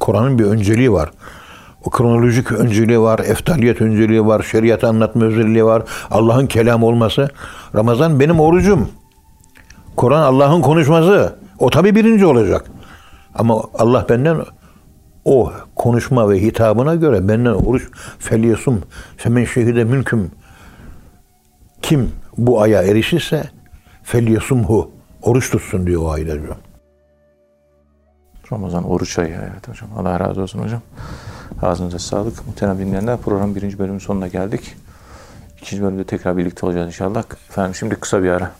Kur'an'ın 0.00 0.38
bir 0.38 0.44
önceliği 0.44 0.92
var. 0.92 1.10
O 1.84 1.90
kronolojik 1.90 2.52
önceliği 2.52 3.00
var, 3.00 3.18
eftaliyet 3.18 3.80
önceliği 3.80 4.26
var, 4.26 4.42
şeriatı 4.42 4.88
anlatma 4.88 5.24
özelliği 5.24 5.64
var, 5.64 5.82
Allah'ın 6.10 6.46
kelamı 6.46 6.86
olması. 6.86 7.28
Ramazan 7.74 8.20
benim 8.20 8.40
orucum. 8.40 8.88
Kur'an 9.96 10.22
Allah'ın 10.22 10.62
konuşması. 10.62 11.36
O 11.58 11.70
tabi 11.70 11.94
birinci 11.94 12.26
olacak. 12.26 12.64
Ama 13.34 13.62
Allah 13.78 14.06
benden 14.08 14.36
o 15.24 15.52
konuşma 15.76 16.30
ve 16.30 16.42
hitabına 16.42 16.94
göre 16.94 17.28
benden 17.28 17.54
oruç 17.54 17.88
felyesum 18.18 18.82
femen 19.16 19.44
şehide 19.44 19.84
mülküm 19.84 20.30
kim 21.82 22.10
bu 22.36 22.62
aya 22.62 22.82
erişirse 22.82 23.50
felyesumhu 24.02 24.90
oruç 25.22 25.50
tutsun 25.50 25.86
diyor 25.86 26.02
o 26.02 26.10
ayda 26.10 26.42
diyor. 26.42 26.56
Ramazan 28.52 28.84
oruç 28.84 29.18
ayı 29.18 29.38
evet 29.52 29.68
hocam. 29.68 29.90
Allah 29.98 30.20
razı 30.20 30.42
olsun 30.42 30.58
hocam. 30.58 30.82
Ağzınıza 31.62 31.98
sağlık. 31.98 32.46
Muhterem 32.46 32.78
dinleyenler 32.78 33.18
programın 33.18 33.54
birinci 33.54 33.78
bölümün 33.78 33.98
sonuna 33.98 34.28
geldik. 34.28 34.76
İkinci 35.62 35.82
bölümde 35.82 36.04
tekrar 36.04 36.36
birlikte 36.36 36.66
olacağız 36.66 36.86
inşallah. 36.86 37.24
Efendim 37.48 37.74
şimdi 37.74 37.94
kısa 37.94 38.22
bir 38.22 38.28
ara. 38.30 38.50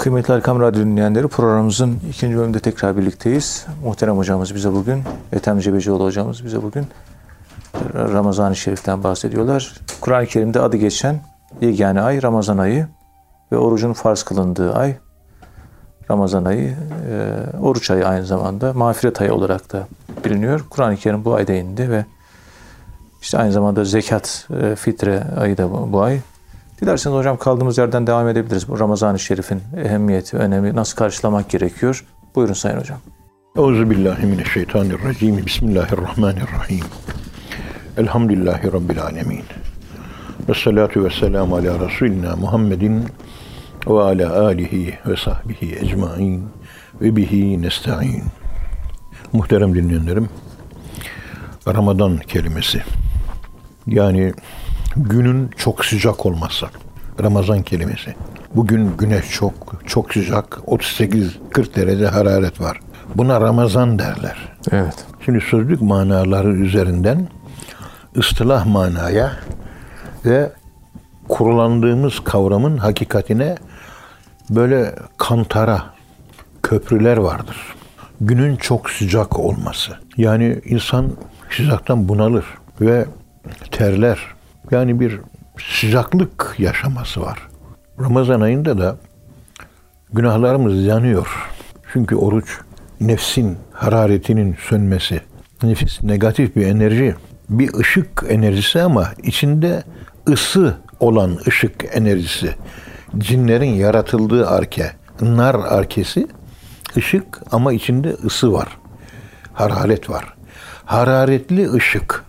Kıymetli 0.00 0.34
Erkam 0.34 0.60
Radyo 0.60 0.84
dinleyenleri 0.84 1.28
programımızın 1.28 2.00
ikinci 2.10 2.36
bölümünde 2.36 2.60
tekrar 2.60 2.96
birlikteyiz. 2.96 3.66
Muhterem 3.84 4.16
hocamız 4.16 4.54
bize 4.54 4.72
bugün, 4.72 5.02
Ethem 5.32 5.58
Cebecioğlu 5.58 6.04
hocamız 6.04 6.44
bize 6.44 6.62
bugün 6.62 6.86
Ramazan-ı 7.94 8.56
Şerif'ten 8.56 9.04
bahsediyorlar. 9.04 9.74
Kur'an-ı 10.00 10.26
Kerim'de 10.26 10.60
adı 10.60 10.76
geçen 10.76 11.20
yegane 11.60 12.00
ay 12.00 12.22
Ramazan 12.22 12.58
ayı 12.58 12.86
ve 13.52 13.58
orucun 13.58 13.92
farz 13.92 14.22
kılındığı 14.22 14.74
ay 14.74 14.96
Ramazan 16.10 16.44
ayı, 16.44 16.76
e, 17.10 17.36
oruç 17.60 17.90
ayı 17.90 18.06
aynı 18.06 18.26
zamanda 18.26 18.72
mağfiret 18.72 19.20
ayı 19.20 19.34
olarak 19.34 19.72
da 19.72 19.88
biliniyor. 20.24 20.64
Kur'an-ı 20.70 20.96
Kerim 20.96 21.24
bu 21.24 21.34
ayda 21.34 21.52
indi 21.52 21.90
ve 21.90 22.04
işte 23.22 23.38
aynı 23.38 23.52
zamanda 23.52 23.84
zekat, 23.84 24.48
e, 24.62 24.76
fitre 24.76 25.24
ayı 25.40 25.58
da 25.58 25.70
bu, 25.70 25.92
bu 25.92 26.02
ay. 26.02 26.20
Dilerseniz 26.80 27.16
hocam 27.16 27.36
kaldığımız 27.36 27.78
yerden 27.78 28.06
devam 28.06 28.28
edebiliriz. 28.28 28.68
Bu 28.68 28.78
Ramazan-ı 28.78 29.18
Şerif'in 29.18 29.62
ehemmiyeti, 29.84 30.36
önemi 30.36 30.76
nasıl 30.76 30.96
karşılamak 30.96 31.50
gerekiyor? 31.50 32.04
Buyurun 32.34 32.52
Sayın 32.52 32.78
Hocam. 32.78 32.98
Euzubillahimineşşeytanirracim. 33.56 35.46
Bismillahirrahmanirrahim. 35.46 36.84
Elhamdülillahi 37.96 38.72
Rabbil 38.72 39.02
alemin. 39.02 39.42
Ve 40.48 40.54
salatu 40.54 41.04
ve 41.04 41.10
selamu 41.10 41.56
ala 41.56 41.88
Resulina 41.88 42.36
Muhammedin 42.36 43.04
ve 43.86 44.02
ala 44.02 44.44
alihi 44.44 44.98
ve 45.06 45.16
sahbihi 45.16 45.76
ecmain 45.76 46.48
ve 47.00 47.16
bihi 47.16 47.62
nesta'in. 47.62 48.24
Muhterem 49.32 49.74
dinleyenlerim, 49.74 50.28
Ramazan 51.66 52.16
kelimesi. 52.18 52.82
Yani 53.86 54.34
günün 54.96 55.48
çok 55.48 55.84
sıcak 55.84 56.26
olması. 56.26 56.66
Ramazan 57.22 57.62
kelimesi. 57.62 58.14
Bugün 58.54 58.96
güneş 58.96 59.30
çok 59.30 59.54
çok 59.86 60.12
sıcak. 60.12 60.58
38-40 60.66 61.74
derece 61.76 62.06
hararet 62.06 62.60
var. 62.60 62.80
Buna 63.14 63.40
Ramazan 63.40 63.98
derler. 63.98 64.52
Evet. 64.70 64.94
Şimdi 65.24 65.40
sözlük 65.40 65.82
manaları 65.82 66.52
üzerinden 66.52 67.28
ıstılah 68.16 68.66
manaya 68.66 69.32
ve 70.24 70.52
kurulandığımız 71.28 72.20
kavramın 72.24 72.76
hakikatine 72.76 73.56
böyle 74.50 74.94
kantara, 75.16 75.82
köprüler 76.62 77.16
vardır. 77.16 77.56
Günün 78.20 78.56
çok 78.56 78.90
sıcak 78.90 79.38
olması. 79.38 79.92
Yani 80.16 80.60
insan 80.64 81.12
sıcaktan 81.50 82.08
bunalır 82.08 82.44
ve 82.80 83.06
terler. 83.70 84.18
Yani 84.70 85.00
bir 85.00 85.20
sıcaklık 85.58 86.54
yaşaması 86.58 87.20
var. 87.20 87.48
Ramazan 88.00 88.40
ayında 88.40 88.78
da 88.78 88.96
günahlarımız 90.12 90.84
yanıyor. 90.84 91.50
Çünkü 91.92 92.16
oruç 92.16 92.58
nefsin 93.00 93.58
hararetinin 93.72 94.56
sönmesi. 94.68 95.20
Nefis 95.62 96.02
negatif 96.02 96.56
bir 96.56 96.66
enerji. 96.66 97.14
Bir 97.48 97.74
ışık 97.74 98.24
enerjisi 98.28 98.82
ama 98.82 99.08
içinde 99.22 99.82
ısı 100.28 100.76
olan 101.00 101.38
ışık 101.48 101.84
enerjisi. 101.96 102.54
Cinlerin 103.18 103.70
yaratıldığı 103.70 104.48
arke, 104.48 104.92
nar 105.20 105.54
arkesi 105.54 106.26
ışık 106.96 107.24
ama 107.52 107.72
içinde 107.72 108.10
ısı 108.24 108.52
var. 108.52 108.68
Hararet 109.52 110.10
var. 110.10 110.34
Hararetli 110.84 111.72
ışık. 111.72 112.24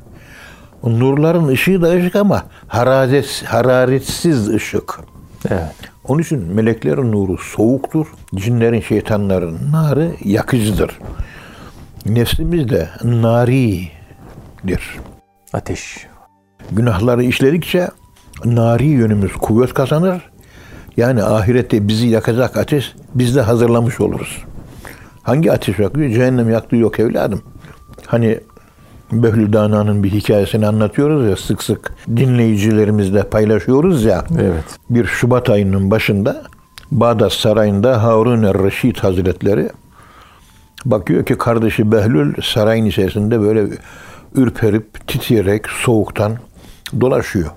Nurların 0.83 1.47
ışığı 1.47 1.81
da 1.81 1.91
ışık 1.91 2.15
ama 2.15 2.43
hararet, 2.67 3.43
hararetsiz 3.45 4.49
ışık. 4.49 4.99
Evet. 5.49 5.75
Onun 6.07 6.21
için 6.21 6.39
meleklerin 6.39 7.11
nuru 7.11 7.37
soğuktur. 7.37 8.07
Cinlerin, 8.35 8.81
şeytanların 8.81 9.71
narı 9.71 10.11
yakıcıdır. 10.23 10.99
Nefsimiz 12.05 12.69
de 12.69 12.89
naridir. 13.03 14.99
Ateş. 15.53 16.07
Günahları 16.71 17.23
işledikçe 17.23 17.89
nari 18.45 18.85
yönümüz 18.85 19.33
kuvvet 19.33 19.73
kazanır. 19.73 20.31
Yani 20.97 21.23
ahirette 21.23 21.87
bizi 21.87 22.07
yakacak 22.07 22.57
ateş 22.57 22.93
biz 23.15 23.35
de 23.35 23.41
hazırlamış 23.41 23.99
oluruz. 23.99 24.43
Hangi 25.23 25.51
ateş 25.51 25.79
yakıyor? 25.79 26.09
Cehennem 26.09 26.49
yaktığı 26.49 26.75
yok 26.75 26.99
evladım. 26.99 27.41
Hani 28.05 28.39
Behlül 29.11 29.53
Dana'nın 29.53 30.03
bir 30.03 30.11
hikayesini 30.11 30.67
anlatıyoruz 30.67 31.29
ya 31.29 31.35
sık 31.35 31.63
sık 31.63 31.93
dinleyicilerimizle 32.15 33.23
paylaşıyoruz 33.23 34.03
ya. 34.03 34.25
Evet. 34.39 34.63
Bir 34.89 35.05
Şubat 35.05 35.49
ayının 35.49 35.91
başında 35.91 36.43
Bağdat 36.91 37.33
Sarayı'nda 37.33 38.03
Harun 38.03 38.43
er-Reşid 38.43 38.97
Hazretleri 38.97 39.69
bakıyor 40.85 41.25
ki 41.25 41.37
kardeşi 41.37 41.91
Behlül 41.91 42.33
sarayın 42.41 42.85
içerisinde 42.85 43.41
böyle 43.41 43.67
ürperip 44.35 45.07
titreyerek 45.07 45.69
soğuktan 45.69 46.37
dolaşıyor. 47.01 47.49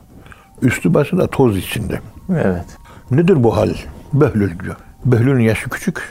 Üstü 0.62 0.94
başı 0.94 1.18
da 1.18 1.26
toz 1.26 1.56
içinde. 1.56 2.00
Evet. 2.30 2.64
Nedir 3.10 3.44
bu 3.44 3.56
hal? 3.56 3.70
Behlül 4.12 4.58
diyor. 4.58 4.76
Behlül'ün 5.04 5.40
yaşı 5.40 5.70
küçük. 5.70 6.02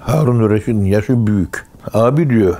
Harun 0.00 0.50
Reşid'in 0.50 0.84
yaşı 0.84 1.26
büyük. 1.26 1.66
Abi 1.92 2.30
diyor 2.30 2.56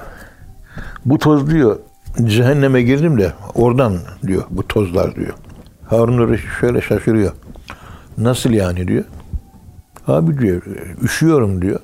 bu 1.05 1.19
toz 1.19 1.51
diyor 1.51 1.79
cehenneme 2.25 2.83
girdim 2.83 3.19
de 3.19 3.33
oradan 3.55 3.99
diyor 4.27 4.45
bu 4.51 4.69
tozlar 4.69 5.17
diyor. 5.17 5.35
Harun 5.87 6.31
Reşid 6.33 6.49
şöyle 6.61 6.81
şaşırıyor. 6.81 7.33
Nasıl 8.19 8.51
yani 8.51 8.89
diyor. 8.89 9.05
Abi 10.07 10.39
diyor 10.39 10.63
üşüyorum 11.03 11.63
diyor. 11.63 11.81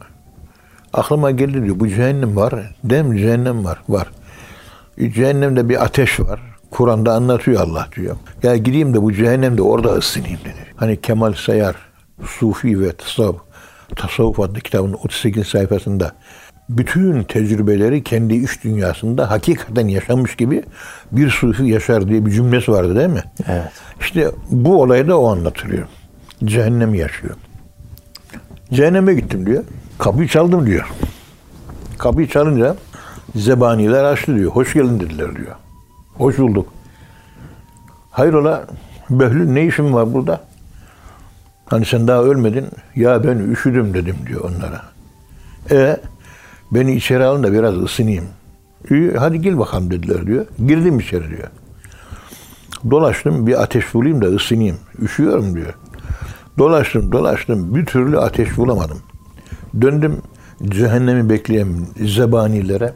Aklıma 0.93 1.31
geldi 1.31 1.65
diyor 1.65 1.81
bu 1.81 1.89
cehennem 1.89 2.37
var. 2.37 2.55
Değil 2.85 3.05
mi? 3.05 3.19
Cehennem 3.19 3.65
var. 3.65 3.79
Var. 3.89 4.09
E, 4.99 5.13
Cehennemde 5.13 5.69
bir 5.69 5.85
ateş 5.85 6.21
var. 6.21 6.41
Kur'an'da 6.71 7.13
anlatıyor 7.13 7.61
Allah 7.61 7.89
diyor. 7.97 8.17
Ya 8.43 8.57
gideyim 8.57 8.95
de 8.95 9.03
bu 9.03 9.13
cehennemde 9.13 9.63
orada 9.63 9.89
ısınayım 9.89 10.41
dedi. 10.41 10.67
Hani 10.77 11.01
Kemal 11.01 11.33
Sayar 11.33 11.77
Sufi 12.27 12.81
ve 12.81 12.93
Tasavvuf, 12.93 13.41
Tasavvuf 13.97 14.41
adlı 14.41 14.61
kitabın 14.61 14.93
38 14.93 15.47
sayfasında 15.47 16.13
bütün 16.69 17.23
tecrübeleri 17.23 18.03
kendi 18.03 18.35
iç 18.35 18.65
dünyasında 18.65 19.31
hakikaten 19.31 19.89
yaşamış 19.89 20.37
gibi 20.37 20.63
bir 21.13 21.31
sufi 21.31 21.65
yaşar 21.65 22.09
diye 22.09 22.27
bir 22.27 22.31
cümlesi 22.31 22.73
vardı 22.73 22.97
değil 22.97 23.09
mi? 23.09 23.23
Evet. 23.49 23.73
İşte 24.01 24.31
bu 24.51 24.83
olayda 24.83 25.19
o 25.19 25.29
anlatılıyor. 25.29 25.87
Cehennem 26.45 26.95
yaşıyor. 26.95 27.35
Cehenneme 28.73 29.15
gittim 29.15 29.47
diyor. 29.47 29.65
Kapıyı 29.99 30.29
çaldım 30.29 30.67
diyor. 30.67 30.89
Kapıyı 31.99 32.29
çalınca 32.29 32.77
zebaniler 33.35 34.05
açtı 34.05 34.37
diyor. 34.37 34.53
Hoş 34.53 34.75
geldin 34.75 35.01
dediler 35.01 35.37
diyor. 35.37 35.57
Hoş 36.15 36.39
bulduk. 36.39 36.73
Hayrola 38.11 38.67
Behlül 39.11 39.51
ne 39.51 39.67
işin 39.67 39.93
var 39.93 40.15
burada? 40.15 40.41
Hani 41.67 41.85
sen 41.85 42.09
daha 42.09 42.23
ölmedin. 42.23 42.67
Ya 42.97 43.25
ben 43.25 43.39
üşüdüm 43.39 43.95
dedim 43.95 44.17
diyor 44.27 44.51
onlara. 44.51 44.83
E 45.71 45.97
beni 46.71 46.95
içeri 46.95 47.25
alın 47.25 47.43
da 47.43 47.53
biraz 47.53 47.77
ısınayım. 47.77 48.25
İyi 48.91 49.13
hadi 49.13 49.41
gel 49.41 49.59
bakalım 49.59 49.91
dediler 49.91 50.27
diyor. 50.27 50.47
Girdim 50.67 51.01
içeri 51.01 51.29
diyor. 51.29 51.49
Dolaştım 52.91 53.47
bir 53.47 53.63
ateş 53.63 53.95
bulayım 53.95 54.23
da 54.23 54.27
ısınayım. 54.27 54.77
Üşüyorum 55.03 55.55
diyor. 55.55 55.75
Dolaştım 56.59 57.13
dolaştım 57.13 57.75
bir 57.75 57.87
türlü 57.87 58.19
ateş 58.19 58.57
bulamadım. 58.57 58.99
Döndüm 59.81 60.23
cehennemi 60.65 61.31
bekleyen 61.31 61.69
zebanilere. 62.05 62.93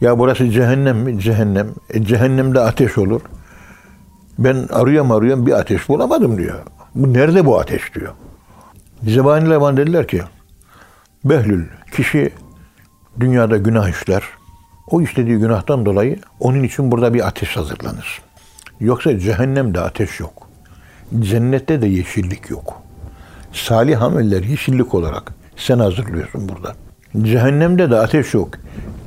Ya 0.00 0.18
burası 0.18 0.50
cehennem 0.50 0.98
mi? 0.98 1.20
Cehennem. 1.20 1.68
E, 1.90 2.04
cehennemde 2.04 2.60
ateş 2.60 2.98
olur. 2.98 3.20
Ben 4.38 4.66
arıyorum 4.70 5.12
arıyorum 5.12 5.46
bir 5.46 5.52
ateş 5.52 5.88
bulamadım 5.88 6.38
diyor. 6.38 6.58
Bu 6.94 7.12
nerede 7.12 7.46
bu 7.46 7.60
ateş 7.60 7.94
diyor. 7.94 8.12
Zebaniler 9.02 9.60
bana 9.60 9.76
dediler 9.76 10.08
ki 10.08 10.22
Behlül 11.24 11.64
kişi 11.96 12.32
dünyada 13.20 13.56
günah 13.56 13.88
işler. 13.88 14.22
O 14.90 15.00
işlediği 15.02 15.38
günahtan 15.38 15.86
dolayı 15.86 16.18
onun 16.40 16.62
için 16.62 16.92
burada 16.92 17.14
bir 17.14 17.26
ateş 17.26 17.56
hazırlanır. 17.56 18.22
Yoksa 18.80 19.18
cehennemde 19.18 19.80
ateş 19.80 20.20
yok. 20.20 20.48
Cennette 21.20 21.82
de 21.82 21.86
yeşillik 21.86 22.50
yok. 22.50 22.82
Salih 23.52 24.02
ameller 24.02 24.42
yeşillik 24.42 24.94
olarak 24.94 25.32
sen 25.56 25.78
hazırlıyorsun 25.78 26.48
burada. 26.48 26.74
Cehennemde 27.22 27.90
de 27.90 27.96
ateş 27.96 28.34
yok. 28.34 28.48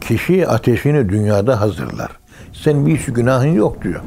Kişi 0.02 0.48
ateşini 0.48 1.10
dünyada 1.10 1.62
hazırlar. 1.62 2.12
Sen 2.54 2.86
bir 2.86 2.98
hiç 2.98 3.06
günahın 3.06 3.54
yok 3.54 3.84
diyor. 3.84 4.02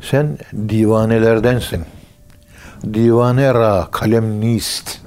Sen 0.00 0.38
divanelerdensin. 0.68 1.84
Divane 2.94 3.54
ra 3.54 3.88
kalem 3.92 4.40
nist. 4.40 4.98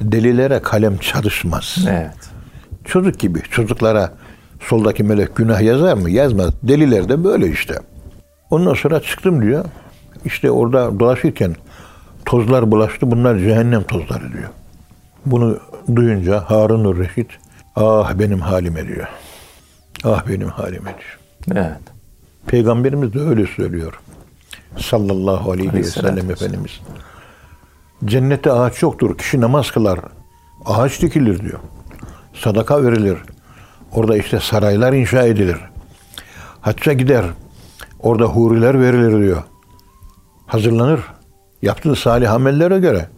Delilere 0.00 0.62
kalem 0.62 0.98
çalışmaz. 0.98 1.78
Evet. 1.88 2.25
Çocuk 2.86 3.18
gibi. 3.18 3.42
Çocuklara 3.42 4.12
soldaki 4.60 5.02
melek 5.02 5.36
günah 5.36 5.60
yazar 5.60 5.94
mı? 5.94 6.10
Yazmaz. 6.10 6.50
Deliler 6.62 7.08
de 7.08 7.24
böyle 7.24 7.48
işte. 7.48 7.74
Ondan 8.50 8.74
sonra 8.74 9.00
çıktım 9.00 9.42
diyor. 9.42 9.64
İşte 10.24 10.50
orada 10.50 11.00
dolaşırken 11.00 11.56
tozlar 12.24 12.70
bulaştı. 12.70 13.10
Bunlar 13.10 13.38
cehennem 13.38 13.82
tozları 13.82 14.32
diyor. 14.32 14.48
Bunu 15.26 15.58
duyunca 15.96 16.40
Harun 16.40 16.98
Reşit 16.98 17.30
ah 17.76 18.14
benim 18.18 18.40
halime 18.40 18.88
diyor. 18.88 19.08
Ah 20.04 20.28
benim 20.28 20.48
halime 20.48 20.94
diyor. 20.98 21.18
Evet. 21.52 21.80
Peygamberimiz 22.46 23.14
de 23.14 23.20
öyle 23.20 23.46
söylüyor. 23.46 24.00
Sallallahu 24.78 25.52
aleyhi 25.52 25.72
ve 25.72 25.84
sellem. 25.84 26.30
Efendimiz. 26.30 26.80
Cennette 28.04 28.52
ağaç 28.52 28.82
yoktur. 28.82 29.18
Kişi 29.18 29.40
namaz 29.40 29.70
kılar. 29.70 30.00
Ağaç 30.64 31.02
dikilir 31.02 31.40
diyor. 31.40 31.58
Sadaka 32.40 32.84
verilir. 32.84 33.18
Orada 33.92 34.16
işte 34.16 34.40
saraylar 34.40 34.92
inşa 34.92 35.22
edilir. 35.22 35.56
Hacca 36.60 36.92
gider. 36.92 37.24
Orada 38.00 38.24
huriler 38.24 38.80
verilir 38.80 39.22
diyor. 39.22 39.42
Hazırlanır. 40.46 41.00
Yaptığı 41.62 41.96
salih 41.96 42.32
amellere 42.32 42.78
göre. 42.78 43.08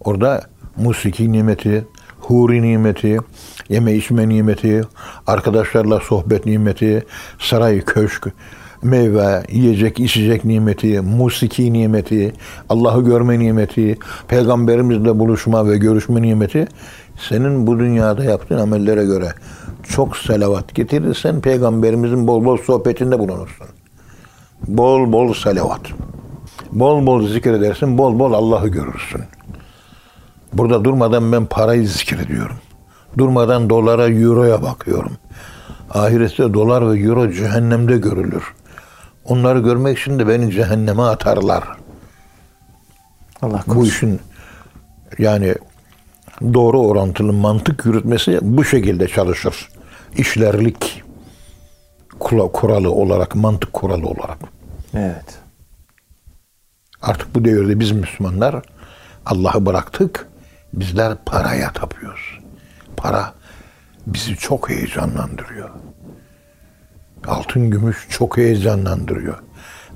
Orada 0.00 0.42
musiki 0.76 1.32
nimeti, 1.32 1.86
huri 2.20 2.62
nimeti, 2.62 3.18
yeme 3.68 3.94
içme 3.94 4.28
nimeti, 4.28 4.82
arkadaşlarla 5.26 6.00
sohbet 6.00 6.46
nimeti, 6.46 7.06
saray, 7.38 7.80
köşk, 7.80 8.28
meyve, 8.82 9.42
yiyecek, 9.52 10.00
içecek 10.00 10.44
nimeti, 10.44 11.00
musiki 11.00 11.72
nimeti, 11.72 12.32
Allah'ı 12.68 13.04
görme 13.04 13.38
nimeti, 13.38 13.98
peygamberimizle 14.28 15.18
buluşma 15.18 15.68
ve 15.68 15.78
görüşme 15.78 16.22
nimeti 16.22 16.66
senin 17.18 17.66
bu 17.66 17.78
dünyada 17.78 18.24
yaptığın 18.24 18.58
amellere 18.58 19.04
göre 19.04 19.32
çok 19.82 20.16
selavat 20.16 20.74
getirirsen 20.74 21.40
peygamberimizin 21.40 22.26
bol 22.26 22.44
bol 22.44 22.56
sohbetinde 22.56 23.18
bulunursun. 23.18 23.66
Bol 24.68 25.12
bol 25.12 25.34
selavat. 25.34 25.80
Bol 26.72 27.06
bol 27.06 27.28
zikredersin, 27.28 27.98
bol 27.98 28.18
bol 28.18 28.32
Allah'ı 28.32 28.68
görürsün. 28.68 29.22
Burada 30.52 30.84
durmadan 30.84 31.32
ben 31.32 31.46
parayı 31.46 31.88
zikrediyorum. 31.88 32.56
Durmadan 33.18 33.70
dolara, 33.70 34.08
euroya 34.08 34.62
bakıyorum. 34.62 35.12
Ahirette 35.90 36.54
dolar 36.54 36.92
ve 36.92 36.98
euro 36.98 37.32
cehennemde 37.32 37.98
görülür. 37.98 38.54
Onları 39.24 39.58
görmek 39.58 39.98
için 39.98 40.18
de 40.18 40.28
beni 40.28 40.52
cehenneme 40.52 41.02
atarlar. 41.02 41.64
Allah 43.42 43.62
Bu 43.66 43.74
korusun. 43.74 43.88
işin 43.88 44.20
yani 45.18 45.54
doğru 46.42 46.80
orantılı 46.80 47.32
mantık 47.32 47.86
yürütmesi 47.86 48.38
bu 48.42 48.64
şekilde 48.64 49.08
çalışır. 49.08 49.68
İşlerlik 50.16 51.02
kuralı 52.18 52.90
olarak, 52.90 53.34
mantık 53.34 53.72
kuralı 53.72 54.06
olarak. 54.06 54.38
Evet. 54.94 55.38
Artık 57.02 57.34
bu 57.34 57.44
devirde 57.44 57.80
biz 57.80 57.90
Müslümanlar 57.90 58.62
Allah'ı 59.26 59.66
bıraktık. 59.66 60.28
Bizler 60.72 61.14
paraya 61.26 61.72
tapıyoruz. 61.72 62.38
Para 62.96 63.34
bizi 64.06 64.36
çok 64.36 64.70
heyecanlandırıyor. 64.70 65.70
Altın, 67.26 67.70
gümüş 67.70 68.06
çok 68.10 68.36
heyecanlandırıyor. 68.36 69.38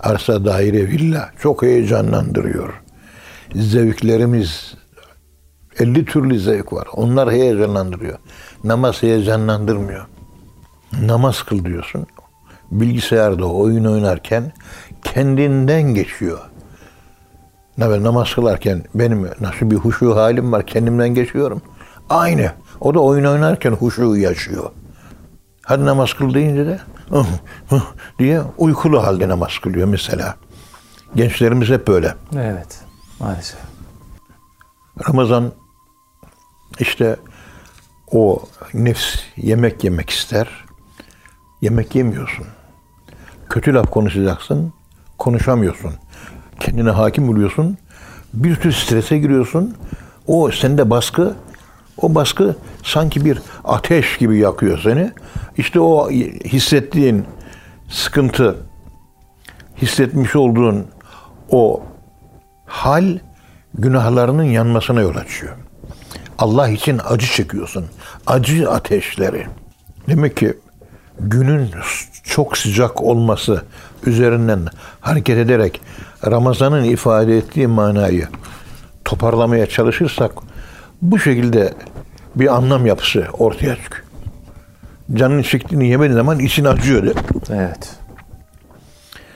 Arsa, 0.00 0.44
daire, 0.44 0.88
villa 0.88 1.30
çok 1.38 1.62
heyecanlandırıyor. 1.62 2.82
Zevklerimiz 3.54 4.74
50 5.80 6.04
türlü 6.04 6.40
zevk 6.40 6.72
var. 6.72 6.88
Onlar 6.92 7.30
heyecanlandırıyor. 7.32 8.18
Namaz 8.64 9.02
heyecanlandırmıyor. 9.02 10.06
Namaz 11.02 11.42
kıl 11.42 11.64
diyorsun. 11.64 12.06
Bilgisayarda 12.70 13.46
oyun 13.46 13.84
oynarken 13.84 14.52
kendinden 15.04 15.82
geçiyor. 15.82 16.38
Ne 17.78 17.90
ben 17.90 18.04
namaz 18.04 18.34
kılarken 18.34 18.82
benim 18.94 19.28
nasıl 19.40 19.70
bir 19.70 19.76
huşu 19.76 20.16
halim 20.16 20.52
var 20.52 20.66
kendimden 20.66 21.08
geçiyorum. 21.08 21.62
Aynı. 22.10 22.52
O 22.80 22.94
da 22.94 23.00
oyun 23.00 23.24
oynarken 23.24 23.72
huşu 23.72 24.16
yaşıyor. 24.16 24.70
Hadi 25.62 25.84
namaz 25.86 26.12
kıl 26.14 26.34
deyince 26.34 26.66
de 26.66 26.80
"Hıh, 27.10 27.26
hıh" 27.68 27.82
diye 28.18 28.42
uykulu 28.58 29.02
halde 29.02 29.28
namaz 29.28 29.58
kılıyor 29.62 29.88
mesela. 29.88 30.34
Gençlerimiz 31.14 31.68
hep 31.68 31.88
böyle. 31.88 32.14
Evet. 32.36 32.80
Maalesef. 33.20 33.60
Ramazan 35.08 35.52
işte 36.80 37.16
o 38.12 38.42
nefs 38.74 39.16
yemek 39.36 39.84
yemek 39.84 40.10
ister. 40.10 40.48
Yemek 41.60 41.94
yemiyorsun. 41.94 42.46
Kötü 43.50 43.74
laf 43.74 43.90
konuşacaksın. 43.90 44.72
Konuşamıyorsun. 45.18 45.92
Kendine 46.60 46.90
hakim 46.90 47.28
oluyorsun. 47.28 47.78
Bir 48.34 48.56
tür 48.56 48.72
strese 48.72 49.18
giriyorsun. 49.18 49.76
O 50.26 50.50
sende 50.50 50.90
baskı. 50.90 51.34
O 51.96 52.14
baskı 52.14 52.56
sanki 52.84 53.24
bir 53.24 53.42
ateş 53.64 54.18
gibi 54.18 54.38
yakıyor 54.38 54.78
seni. 54.78 55.12
İşte 55.56 55.80
o 55.80 56.10
hissettiğin 56.44 57.24
sıkıntı, 57.88 58.56
hissetmiş 59.82 60.36
olduğun 60.36 60.86
o 61.50 61.82
hal 62.66 63.18
günahlarının 63.74 64.42
yanmasına 64.42 65.00
yol 65.00 65.16
açıyor. 65.16 65.56
Allah 66.40 66.68
için 66.68 67.00
acı 67.08 67.26
çekiyorsun. 67.26 67.86
Acı 68.26 68.70
ateşleri. 68.70 69.46
Demek 70.08 70.36
ki 70.36 70.54
günün 71.20 71.70
çok 72.24 72.58
sıcak 72.58 73.02
olması 73.02 73.62
üzerinden 74.06 74.66
hareket 75.00 75.38
ederek 75.38 75.80
Ramazan'ın 76.26 76.84
ifade 76.84 77.38
ettiği 77.38 77.66
manayı 77.66 78.28
toparlamaya 79.04 79.66
çalışırsak 79.66 80.32
bu 81.02 81.18
şekilde 81.18 81.74
bir 82.34 82.54
anlam 82.56 82.86
yapısı 82.86 83.26
ortaya 83.32 83.76
çıkıyor. 83.76 84.04
Canın 85.14 85.42
çektiğini 85.42 85.88
yemediğin 85.88 86.16
zaman 86.16 86.38
için 86.38 86.64
acıyor. 86.64 87.06
de. 87.06 87.12
Evet. 87.50 87.96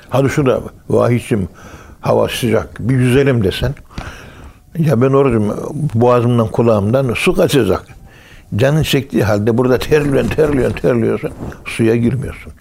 Hadi 0.09 0.29
şurada 0.29 0.61
vahiyçim 0.89 1.49
hava 2.01 2.29
sıcak 2.29 2.81
bir 2.81 2.95
yüzelim 2.95 3.45
desen. 3.45 3.75
Ya 4.79 5.03
ben 5.03 5.13
orucum 5.13 5.57
boğazımdan 5.95 6.49
kulağımdan 6.49 7.15
su 7.15 7.35
kaçacak. 7.35 7.87
Canın 8.57 8.83
çektiği 8.83 9.25
halde 9.25 9.59
burada 9.59 9.79
terliyorsun 9.79 10.29
terliyorsun 10.29 10.77
terliyorsun 10.77 11.31
suya 11.65 11.97
girmiyorsun. 11.97 12.53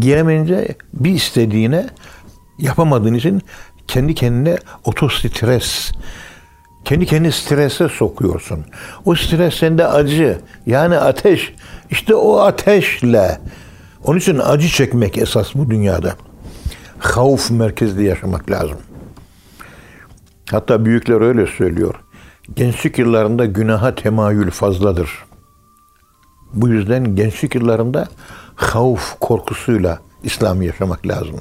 Giremeyince 0.00 0.74
bir 0.94 1.14
istediğine 1.14 1.86
yapamadığın 2.58 3.14
için 3.14 3.42
kendi 3.88 4.14
kendine 4.14 4.56
otostres 4.84 5.92
kendi 6.84 7.06
kendini 7.06 7.32
strese 7.32 7.88
sokuyorsun. 7.88 8.64
O 9.04 9.14
stres 9.14 9.54
sende 9.54 9.86
acı. 9.86 10.38
Yani 10.66 10.96
ateş. 10.96 11.54
İşte 11.90 12.14
o 12.14 12.38
ateşle. 12.38 13.40
Onun 14.04 14.18
için 14.18 14.38
acı 14.38 14.68
çekmek 14.68 15.18
esas 15.18 15.54
bu 15.54 15.70
dünyada. 15.70 16.14
Havf 16.98 17.50
merkezli 17.50 18.04
yaşamak 18.04 18.50
lazım. 18.50 18.78
Hatta 20.50 20.84
büyükler 20.84 21.20
öyle 21.20 21.46
söylüyor. 21.46 21.94
Gençlik 22.54 22.98
yıllarında 22.98 23.46
günaha 23.46 23.94
temayül 23.94 24.50
fazladır. 24.50 25.10
Bu 26.54 26.68
yüzden 26.68 27.16
gençlik 27.16 27.54
yıllarında 27.54 28.08
havf 28.54 29.20
korkusuyla 29.20 29.98
İslam'ı 30.22 30.64
yaşamak 30.64 31.06
lazım. 31.06 31.40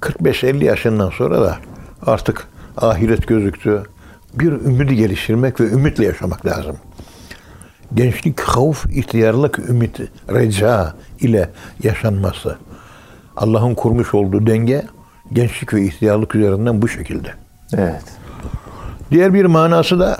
45-50 0.00 0.64
yaşından 0.64 1.10
sonra 1.10 1.40
da 1.42 1.58
artık 2.06 2.48
ahiret 2.76 3.26
gözüktü. 3.26 3.82
Bir 4.34 4.52
ümidi 4.52 4.96
geliştirmek 4.96 5.60
ve 5.60 5.64
ümitle 5.64 6.04
yaşamak 6.04 6.46
lazım. 6.46 6.76
Gençlik, 7.94 8.40
havf, 8.40 8.86
ihtiyarlık, 8.86 9.58
ümit, 9.58 10.00
reca 10.28 10.94
ile 11.20 11.50
yaşanması. 11.82 12.58
Allah'ın 13.36 13.74
kurmuş 13.74 14.14
olduğu 14.14 14.46
denge 14.46 14.86
gençlik 15.32 15.74
ve 15.74 15.82
ihtiyarlık 15.82 16.34
üzerinden 16.34 16.82
bu 16.82 16.88
şekilde. 16.88 17.47
Evet. 17.76 18.02
Diğer 19.10 19.34
bir 19.34 19.44
manası 19.44 19.98
da 19.98 20.16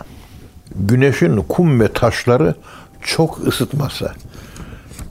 güneşin 0.76 1.36
kum 1.36 1.80
ve 1.80 1.92
taşları 1.92 2.54
çok 3.02 3.46
ısıtması. 3.46 4.12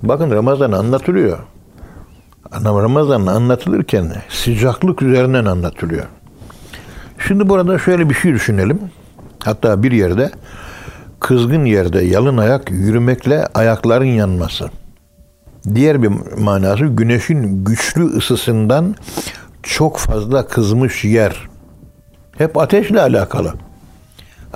Bakın 0.04 0.32
Ramazan 0.32 0.71
anlatılıyor. 0.71 1.39
Ama 2.52 2.84
Ramazan 2.84 3.26
anlatılırken 3.26 4.13
sıcaklık 4.30 5.02
üzerinden 5.02 5.45
anlatılıyor. 5.45 6.06
Şimdi 7.28 7.50
burada 7.50 7.80
şöyle 7.80 8.10
bir 8.10 8.15
şey 8.15 8.34
düşünelim. 8.34 8.80
Hatta 9.43 9.84
bir 9.84 9.91
yerde 9.91 10.32
kızgın 11.19 11.65
yerde 11.65 12.02
yalın 12.02 12.38
ayak 12.38 12.71
yürümekle 12.71 13.47
ayakların 13.54 14.06
yanması. 14.06 14.69
Diğer 15.76 16.04
bir 16.04 16.12
manası 16.38 16.86
güneşin 16.86 17.65
güçlü 17.65 18.06
ısısından 18.06 18.95
çok 19.63 19.97
fazla 19.97 20.47
kızmış 20.47 21.04
yer. 21.04 21.47
Hep 22.38 22.58
ateşle 22.58 23.02
alakalı. 23.02 23.54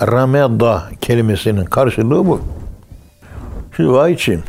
Rameda 0.02 0.84
kelimesinin 1.02 1.66
karşılığı 1.66 2.28
bu. 2.28 2.42
Şimdi 3.76 3.92
vay 3.92 4.14
için 4.14 4.44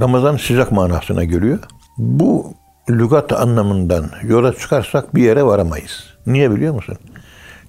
Ramazan 0.00 0.36
sıcak 0.36 0.72
manasına 0.72 1.24
geliyor. 1.24 1.58
Bu 1.98 2.54
lügat 2.90 3.32
anlamından 3.32 4.10
yola 4.22 4.54
çıkarsak 4.54 5.14
bir 5.14 5.22
yere 5.22 5.42
varamayız. 5.42 6.04
Niye 6.26 6.50
biliyor 6.50 6.74
musun? 6.74 6.96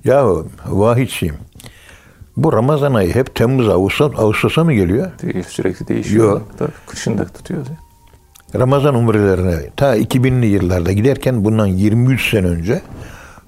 Ya 0.04 0.26
vahidçiyim. 0.66 1.36
Bu 2.38 2.54
Ramazan 2.54 2.94
ayı 2.94 3.16
hep 3.16 3.36
Temmuz, 3.36 3.70
Ağustos, 3.70 4.12
Ağustos'a 4.18 4.64
mı 4.64 4.74
geliyor? 4.74 5.12
Değil, 5.22 5.44
sürekli 5.44 5.88
değişiyor. 5.88 6.32
Yok. 6.32 6.48
Tabii, 6.58 6.72
kışın 6.88 7.18
da 7.18 7.26
tutuyor. 7.26 7.66
Ramazan 8.56 8.96
umrelerine 8.96 9.70
ta 9.78 9.98
2000'li 9.98 10.46
yıllarda 10.46 10.92
giderken 10.92 11.46
bundan 11.46 11.66
23 11.66 12.30
sene 12.30 12.48
önce 12.48 12.82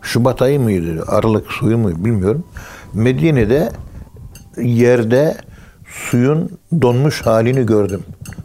Şubat 0.02 0.42
ayı 0.42 0.60
mıydı, 0.60 1.04
Aralık 1.08 1.52
suyu 1.52 1.78
mu 1.78 1.90
bilmiyorum. 2.06 2.44
Medine'de 2.94 3.72
yerde 4.58 5.38
suyun 5.88 6.50
donmuş 6.82 7.26
halini 7.26 7.66
gördüm. 7.66 8.04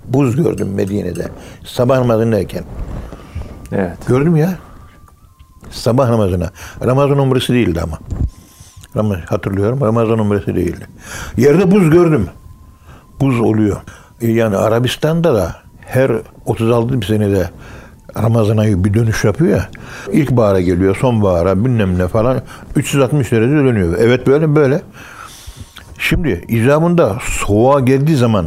Buz 0.09 0.37
gördüm 0.37 0.69
Medine'de. 0.75 1.29
Sabah 1.64 1.99
namazındayken. 1.99 2.64
Evet. 3.73 4.07
Gördüm 4.07 4.37
ya. 4.37 4.59
Sabah 5.71 6.09
namazına. 6.11 6.51
Ramazan 6.85 7.19
umresi 7.19 7.53
değildi 7.53 7.81
ama. 7.83 7.99
Hatırlıyorum. 9.27 9.81
Ramazan 9.81 10.19
umresi 10.19 10.55
değildi. 10.55 10.87
Yerde 11.37 11.71
buz 11.71 11.90
gördüm. 11.90 12.29
Buz 13.21 13.40
oluyor. 13.40 13.77
E, 14.21 14.31
Yani 14.31 14.57
Arabistan'da 14.57 15.35
da 15.35 15.57
her 15.81 16.11
36 16.47 17.01
bir 17.01 17.07
senede 17.07 17.51
Ramazan 18.22 18.57
ayı 18.57 18.85
bir 18.85 18.94
dönüş 18.94 19.24
yapıyor 19.24 19.57
ya. 19.57 19.68
İlkbahara 20.12 20.61
geliyor, 20.61 20.96
sonbahara 20.96 21.64
bilmem 21.64 21.98
ne 21.98 22.09
falan. 22.09 22.42
360 22.76 23.33
derece 23.33 23.52
dönüyor. 23.52 23.96
Evet 24.00 24.26
böyle 24.26 24.55
böyle. 24.55 24.81
Şimdi 25.98 26.44
icabında 26.48 27.18
soğuğa 27.22 27.81
geldiği 27.81 28.16
zaman 28.16 28.46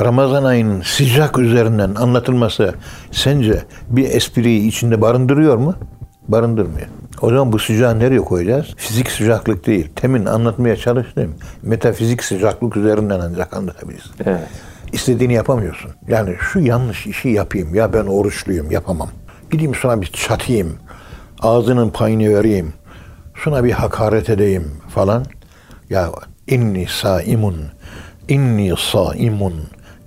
Ramazan 0.00 0.44
ayının 0.44 0.82
sıcak 0.82 1.38
üzerinden 1.38 1.94
anlatılması 1.94 2.74
sence 3.12 3.62
bir 3.88 4.10
espriyi 4.10 4.68
içinde 4.68 5.00
barındırıyor 5.00 5.56
mu? 5.56 5.74
Barındırmıyor. 6.28 6.86
O 7.20 7.30
zaman 7.30 7.52
bu 7.52 7.58
sıcağı 7.58 7.98
nereye 7.98 8.20
koyacağız? 8.20 8.66
Fizik 8.76 9.10
sıcaklık 9.10 9.66
değil. 9.66 9.88
Temin 9.96 10.26
anlatmaya 10.26 10.76
çalıştığım 10.76 11.34
metafizik 11.62 12.24
sıcaklık 12.24 12.76
üzerinden 12.76 13.20
ancak 13.20 13.56
anlatabiliriz. 13.56 14.10
Evet. 14.24 14.48
İstediğini 14.92 15.32
yapamıyorsun. 15.32 15.90
Yani 16.08 16.36
şu 16.40 16.60
yanlış 16.60 17.06
işi 17.06 17.28
yapayım. 17.28 17.74
Ya 17.74 17.92
ben 17.92 18.06
oruçluyum 18.06 18.70
yapamam. 18.70 19.10
Gideyim 19.50 19.74
şuna 19.74 20.00
bir 20.00 20.06
çatayım. 20.06 20.78
Ağzının 21.40 21.90
payını 21.90 22.34
vereyim. 22.38 22.72
Şuna 23.34 23.64
bir 23.64 23.72
hakaret 23.72 24.30
edeyim 24.30 24.72
falan. 24.88 25.24
Ya 25.90 26.10
inni 26.46 26.86
saimun. 26.88 27.56
inni 28.28 28.74
saimun. 28.78 29.54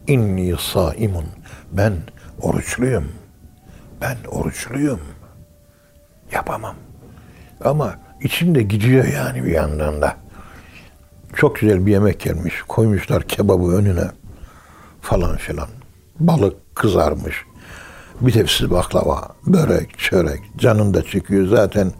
inni 0.08 0.56
saimun. 0.60 1.26
Ben 1.72 1.93
oruçluyum. 2.41 3.12
Ben 4.02 4.17
oruçluyum. 4.32 5.00
Yapamam. 6.32 6.76
Ama 7.63 7.96
içinde 8.22 8.63
gidiyor 8.63 9.06
yani 9.06 9.43
bir 9.43 9.52
yandan 9.52 10.02
da. 10.02 10.15
Çok 11.36 11.56
güzel 11.56 11.86
bir 11.86 11.91
yemek 11.91 12.19
gelmiş. 12.19 12.62
Koymuşlar 12.67 13.24
kebabı 13.24 13.76
önüne 13.76 14.08
falan 15.04 15.38
filan. 15.38 15.68
Balık 16.20 16.76
kızarmış. 16.76 17.36
Bir 18.22 18.32
tepsi 18.32 18.72
baklava, 18.72 19.28
börek, 19.46 20.00
çörek. 20.00 20.42
Canın 20.58 20.94
da 20.94 21.04
çıkıyor 21.04 21.48
zaten. 21.48 21.92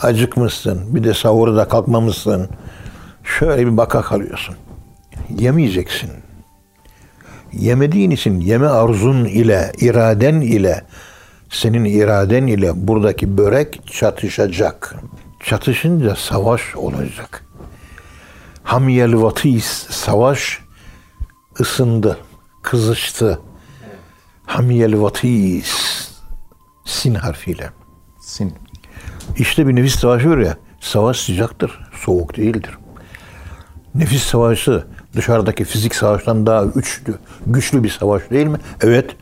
Acıkmışsın. 0.00 0.94
Bir 0.94 1.04
de 1.04 1.14
sahurda 1.14 1.68
kalkmamışsın. 1.68 2.48
Şöyle 3.24 3.66
bir 3.66 3.76
baka 3.76 4.02
kalıyorsun. 4.02 4.54
Yemeyeceksin. 5.38 6.10
Yemediğin 7.52 8.10
için 8.10 8.40
yeme 8.40 8.66
arzun 8.66 9.24
ile, 9.24 9.72
iraden 9.80 10.40
ile, 10.40 10.84
senin 11.50 11.84
iraden 11.84 12.46
ile 12.46 12.88
buradaki 12.88 13.38
börek 13.38 13.80
çatışacak. 13.86 14.94
Çatışınca 15.44 16.16
savaş 16.16 16.76
olacak. 16.76 17.44
Hamiyel 18.62 19.22
vatis, 19.22 19.66
savaş 19.90 20.58
ısındı, 21.60 22.18
kızıştı. 22.70 23.38
Hamiyel 24.46 25.00
vatis. 25.00 25.72
Sin 26.84 27.14
harfiyle. 27.14 27.70
Sin. 28.20 28.54
İşte 29.38 29.68
bir 29.68 29.76
nefis 29.76 29.94
savaşı 29.94 30.30
var 30.30 30.38
ya. 30.38 30.56
Savaş 30.80 31.20
sıcaktır, 31.20 31.80
soğuk 32.04 32.36
değildir. 32.36 32.78
Nefis 33.94 34.22
savaşı 34.22 34.84
dışarıdaki 35.16 35.64
fizik 35.64 35.94
savaştan 35.94 36.46
daha 36.46 36.64
güçlü, 36.64 37.14
güçlü 37.46 37.82
bir 37.84 37.88
savaş 37.88 38.30
değil 38.30 38.46
mi? 38.46 38.58
Evet. 38.80 39.16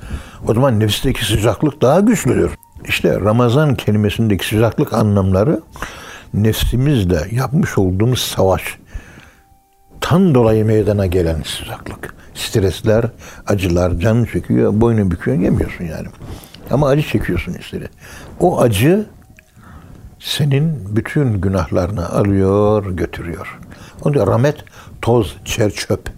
O 0.49 0.55
zaman 0.55 0.81
nefisteki 0.81 1.25
sıcaklık 1.25 1.83
daha 1.83 2.01
güçlüdür. 2.01 2.51
İşte 2.89 3.21
Ramazan 3.21 3.75
kelimesindeki 3.75 4.47
sıcaklık 4.47 4.93
anlamları 4.93 5.61
nefsimizle 6.35 7.29
yapmış 7.31 7.79
olduğumuz 7.79 8.21
savaş 8.21 8.79
tan 10.09 10.35
dolayı 10.35 10.65
meydana 10.65 11.07
gelen 11.07 11.43
sıcaklık. 11.43 12.15
Stresler, 12.35 13.05
acılar, 13.47 13.99
canın 13.99 14.25
çekiyor, 14.25 14.81
boynu 14.81 15.11
büküyor, 15.11 15.39
yemiyorsun 15.39 15.85
yani. 15.85 16.09
Ama 16.71 16.89
acı 16.89 17.03
çekiyorsun 17.03 17.55
istedi. 17.55 17.89
O 18.41 18.61
acı 18.61 19.07
senin 20.19 20.97
bütün 20.97 21.41
günahlarını 21.41 22.09
alıyor, 22.09 22.91
götürüyor. 22.91 23.59
O 24.03 24.15
da 24.15 24.27
rahmet, 24.27 24.65
toz, 25.03 25.37
çer 25.45 25.71
çöp. 25.71 26.09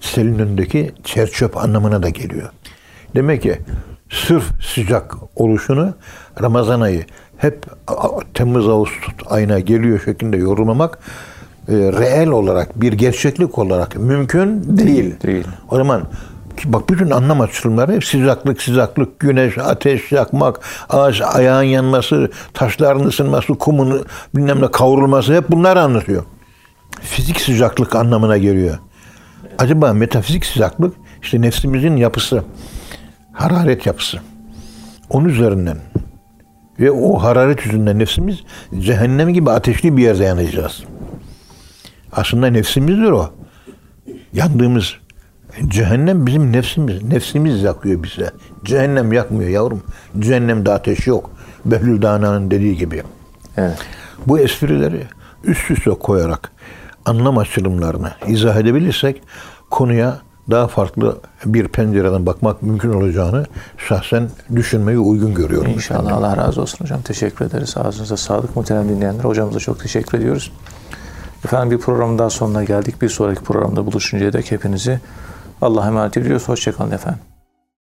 Senin 0.00 0.38
önündeki 0.38 0.92
çer 1.04 1.26
çöp 1.30 1.56
anlamına 1.56 2.02
da 2.02 2.08
geliyor. 2.08 2.50
Demek 3.14 3.42
ki 3.42 3.58
sırf 4.10 4.44
sıcak 4.74 5.14
oluşunu 5.36 5.94
Ramazan 6.42 6.80
ayı 6.80 7.04
hep 7.36 7.66
Temmuz 8.34 8.68
Ağustos 8.68 9.14
ayına 9.26 9.58
geliyor 9.58 10.00
şeklinde 10.04 10.36
yorumlamak 10.36 10.98
reel 11.70 12.28
olarak 12.28 12.80
bir 12.80 12.92
gerçeklik 12.92 13.58
olarak 13.58 13.96
mümkün 13.96 14.78
değil. 14.78 15.20
Değil. 15.22 15.46
O 15.70 15.76
zaman 15.76 16.02
bak 16.64 16.90
bütün 16.90 17.10
anlam 17.10 17.40
açılımları 17.40 18.02
sıcaklık, 18.02 18.62
sıcaklık, 18.62 19.20
güneş, 19.20 19.58
ateş 19.58 20.12
yakmak, 20.12 20.60
ağaç 20.88 21.20
ayağın 21.20 21.62
yanması, 21.62 22.30
taşların 22.54 23.04
ısınması, 23.04 23.54
kumun 23.54 24.06
bilmem 24.36 24.62
ne 24.62 24.70
kavrulması 24.70 25.34
hep 25.34 25.50
bunlar 25.50 25.76
anlatıyor. 25.76 26.24
Fizik 27.00 27.40
sıcaklık 27.40 27.94
anlamına 27.94 28.38
geliyor. 28.38 28.78
Acaba 29.58 29.92
metafizik 29.92 30.46
sıcaklık 30.46 30.94
işte 31.22 31.40
nefsimizin 31.40 31.96
yapısı, 31.96 32.44
hararet 33.32 33.86
yapısı. 33.86 34.18
Onun 35.10 35.28
üzerinden 35.28 35.76
ve 36.80 36.90
o 36.90 37.22
hararet 37.22 37.66
yüzünden 37.66 37.98
nefsimiz 37.98 38.38
cehennem 38.78 39.28
gibi 39.28 39.50
ateşli 39.50 39.96
bir 39.96 40.02
yerde 40.02 40.24
yanacağız. 40.24 40.84
Aslında 42.12 42.46
nefsimizdir 42.46 43.10
o. 43.10 43.30
Yandığımız 44.32 44.94
cehennem 45.68 46.26
bizim 46.26 46.52
nefsimiz. 46.52 47.02
Nefsimiz 47.02 47.62
yakıyor 47.62 48.02
bize. 48.02 48.30
Cehennem 48.64 49.12
yakmıyor 49.12 49.50
yavrum. 49.50 49.82
Cehennemde 50.18 50.72
ateş 50.72 51.06
yok. 51.06 51.30
Behlül 51.64 52.02
Dana'nın 52.02 52.50
dediği 52.50 52.76
gibi. 52.76 53.02
Evet. 53.56 53.78
Bu 54.26 54.38
esprileri 54.38 55.06
üst 55.44 55.70
üste 55.70 55.90
koyarak 55.90 56.52
anlam 57.04 57.38
açılımlarını 57.38 58.10
izah 58.26 58.56
edebilirsek 58.56 59.22
konuya 59.70 60.18
daha 60.50 60.68
farklı 60.68 61.18
bir 61.44 61.68
pencereden 61.68 62.26
bakmak 62.26 62.62
mümkün 62.62 62.92
olacağını 62.92 63.46
şahsen 63.78 64.30
düşünmeyi 64.56 64.98
uygun 64.98 65.34
görüyorum. 65.34 65.70
İnşallah 65.70 66.12
Allah 66.12 66.36
razı 66.36 66.62
olsun 66.62 66.84
hocam. 66.84 67.02
Teşekkür 67.02 67.44
ederiz. 67.44 67.76
Ağzınıza 67.76 68.16
sağlık. 68.16 68.56
Muhterem 68.56 68.88
dinleyenler. 68.88 69.24
Hocamıza 69.24 69.58
çok 69.58 69.80
teşekkür 69.80 70.18
ediyoruz. 70.18 70.52
Efendim 71.44 71.70
bir 71.70 71.84
programın 71.84 72.18
daha 72.18 72.30
sonuna 72.30 72.64
geldik. 72.64 73.02
Bir 73.02 73.08
sonraki 73.08 73.42
programda 73.42 73.86
buluşuncaya 73.86 74.32
dek 74.32 74.50
hepinizi 74.50 75.00
Allah'a 75.62 75.86
emanet 75.86 76.16
ediyoruz. 76.16 76.48
Hoşçakalın 76.48 76.90
efendim. 76.90 77.29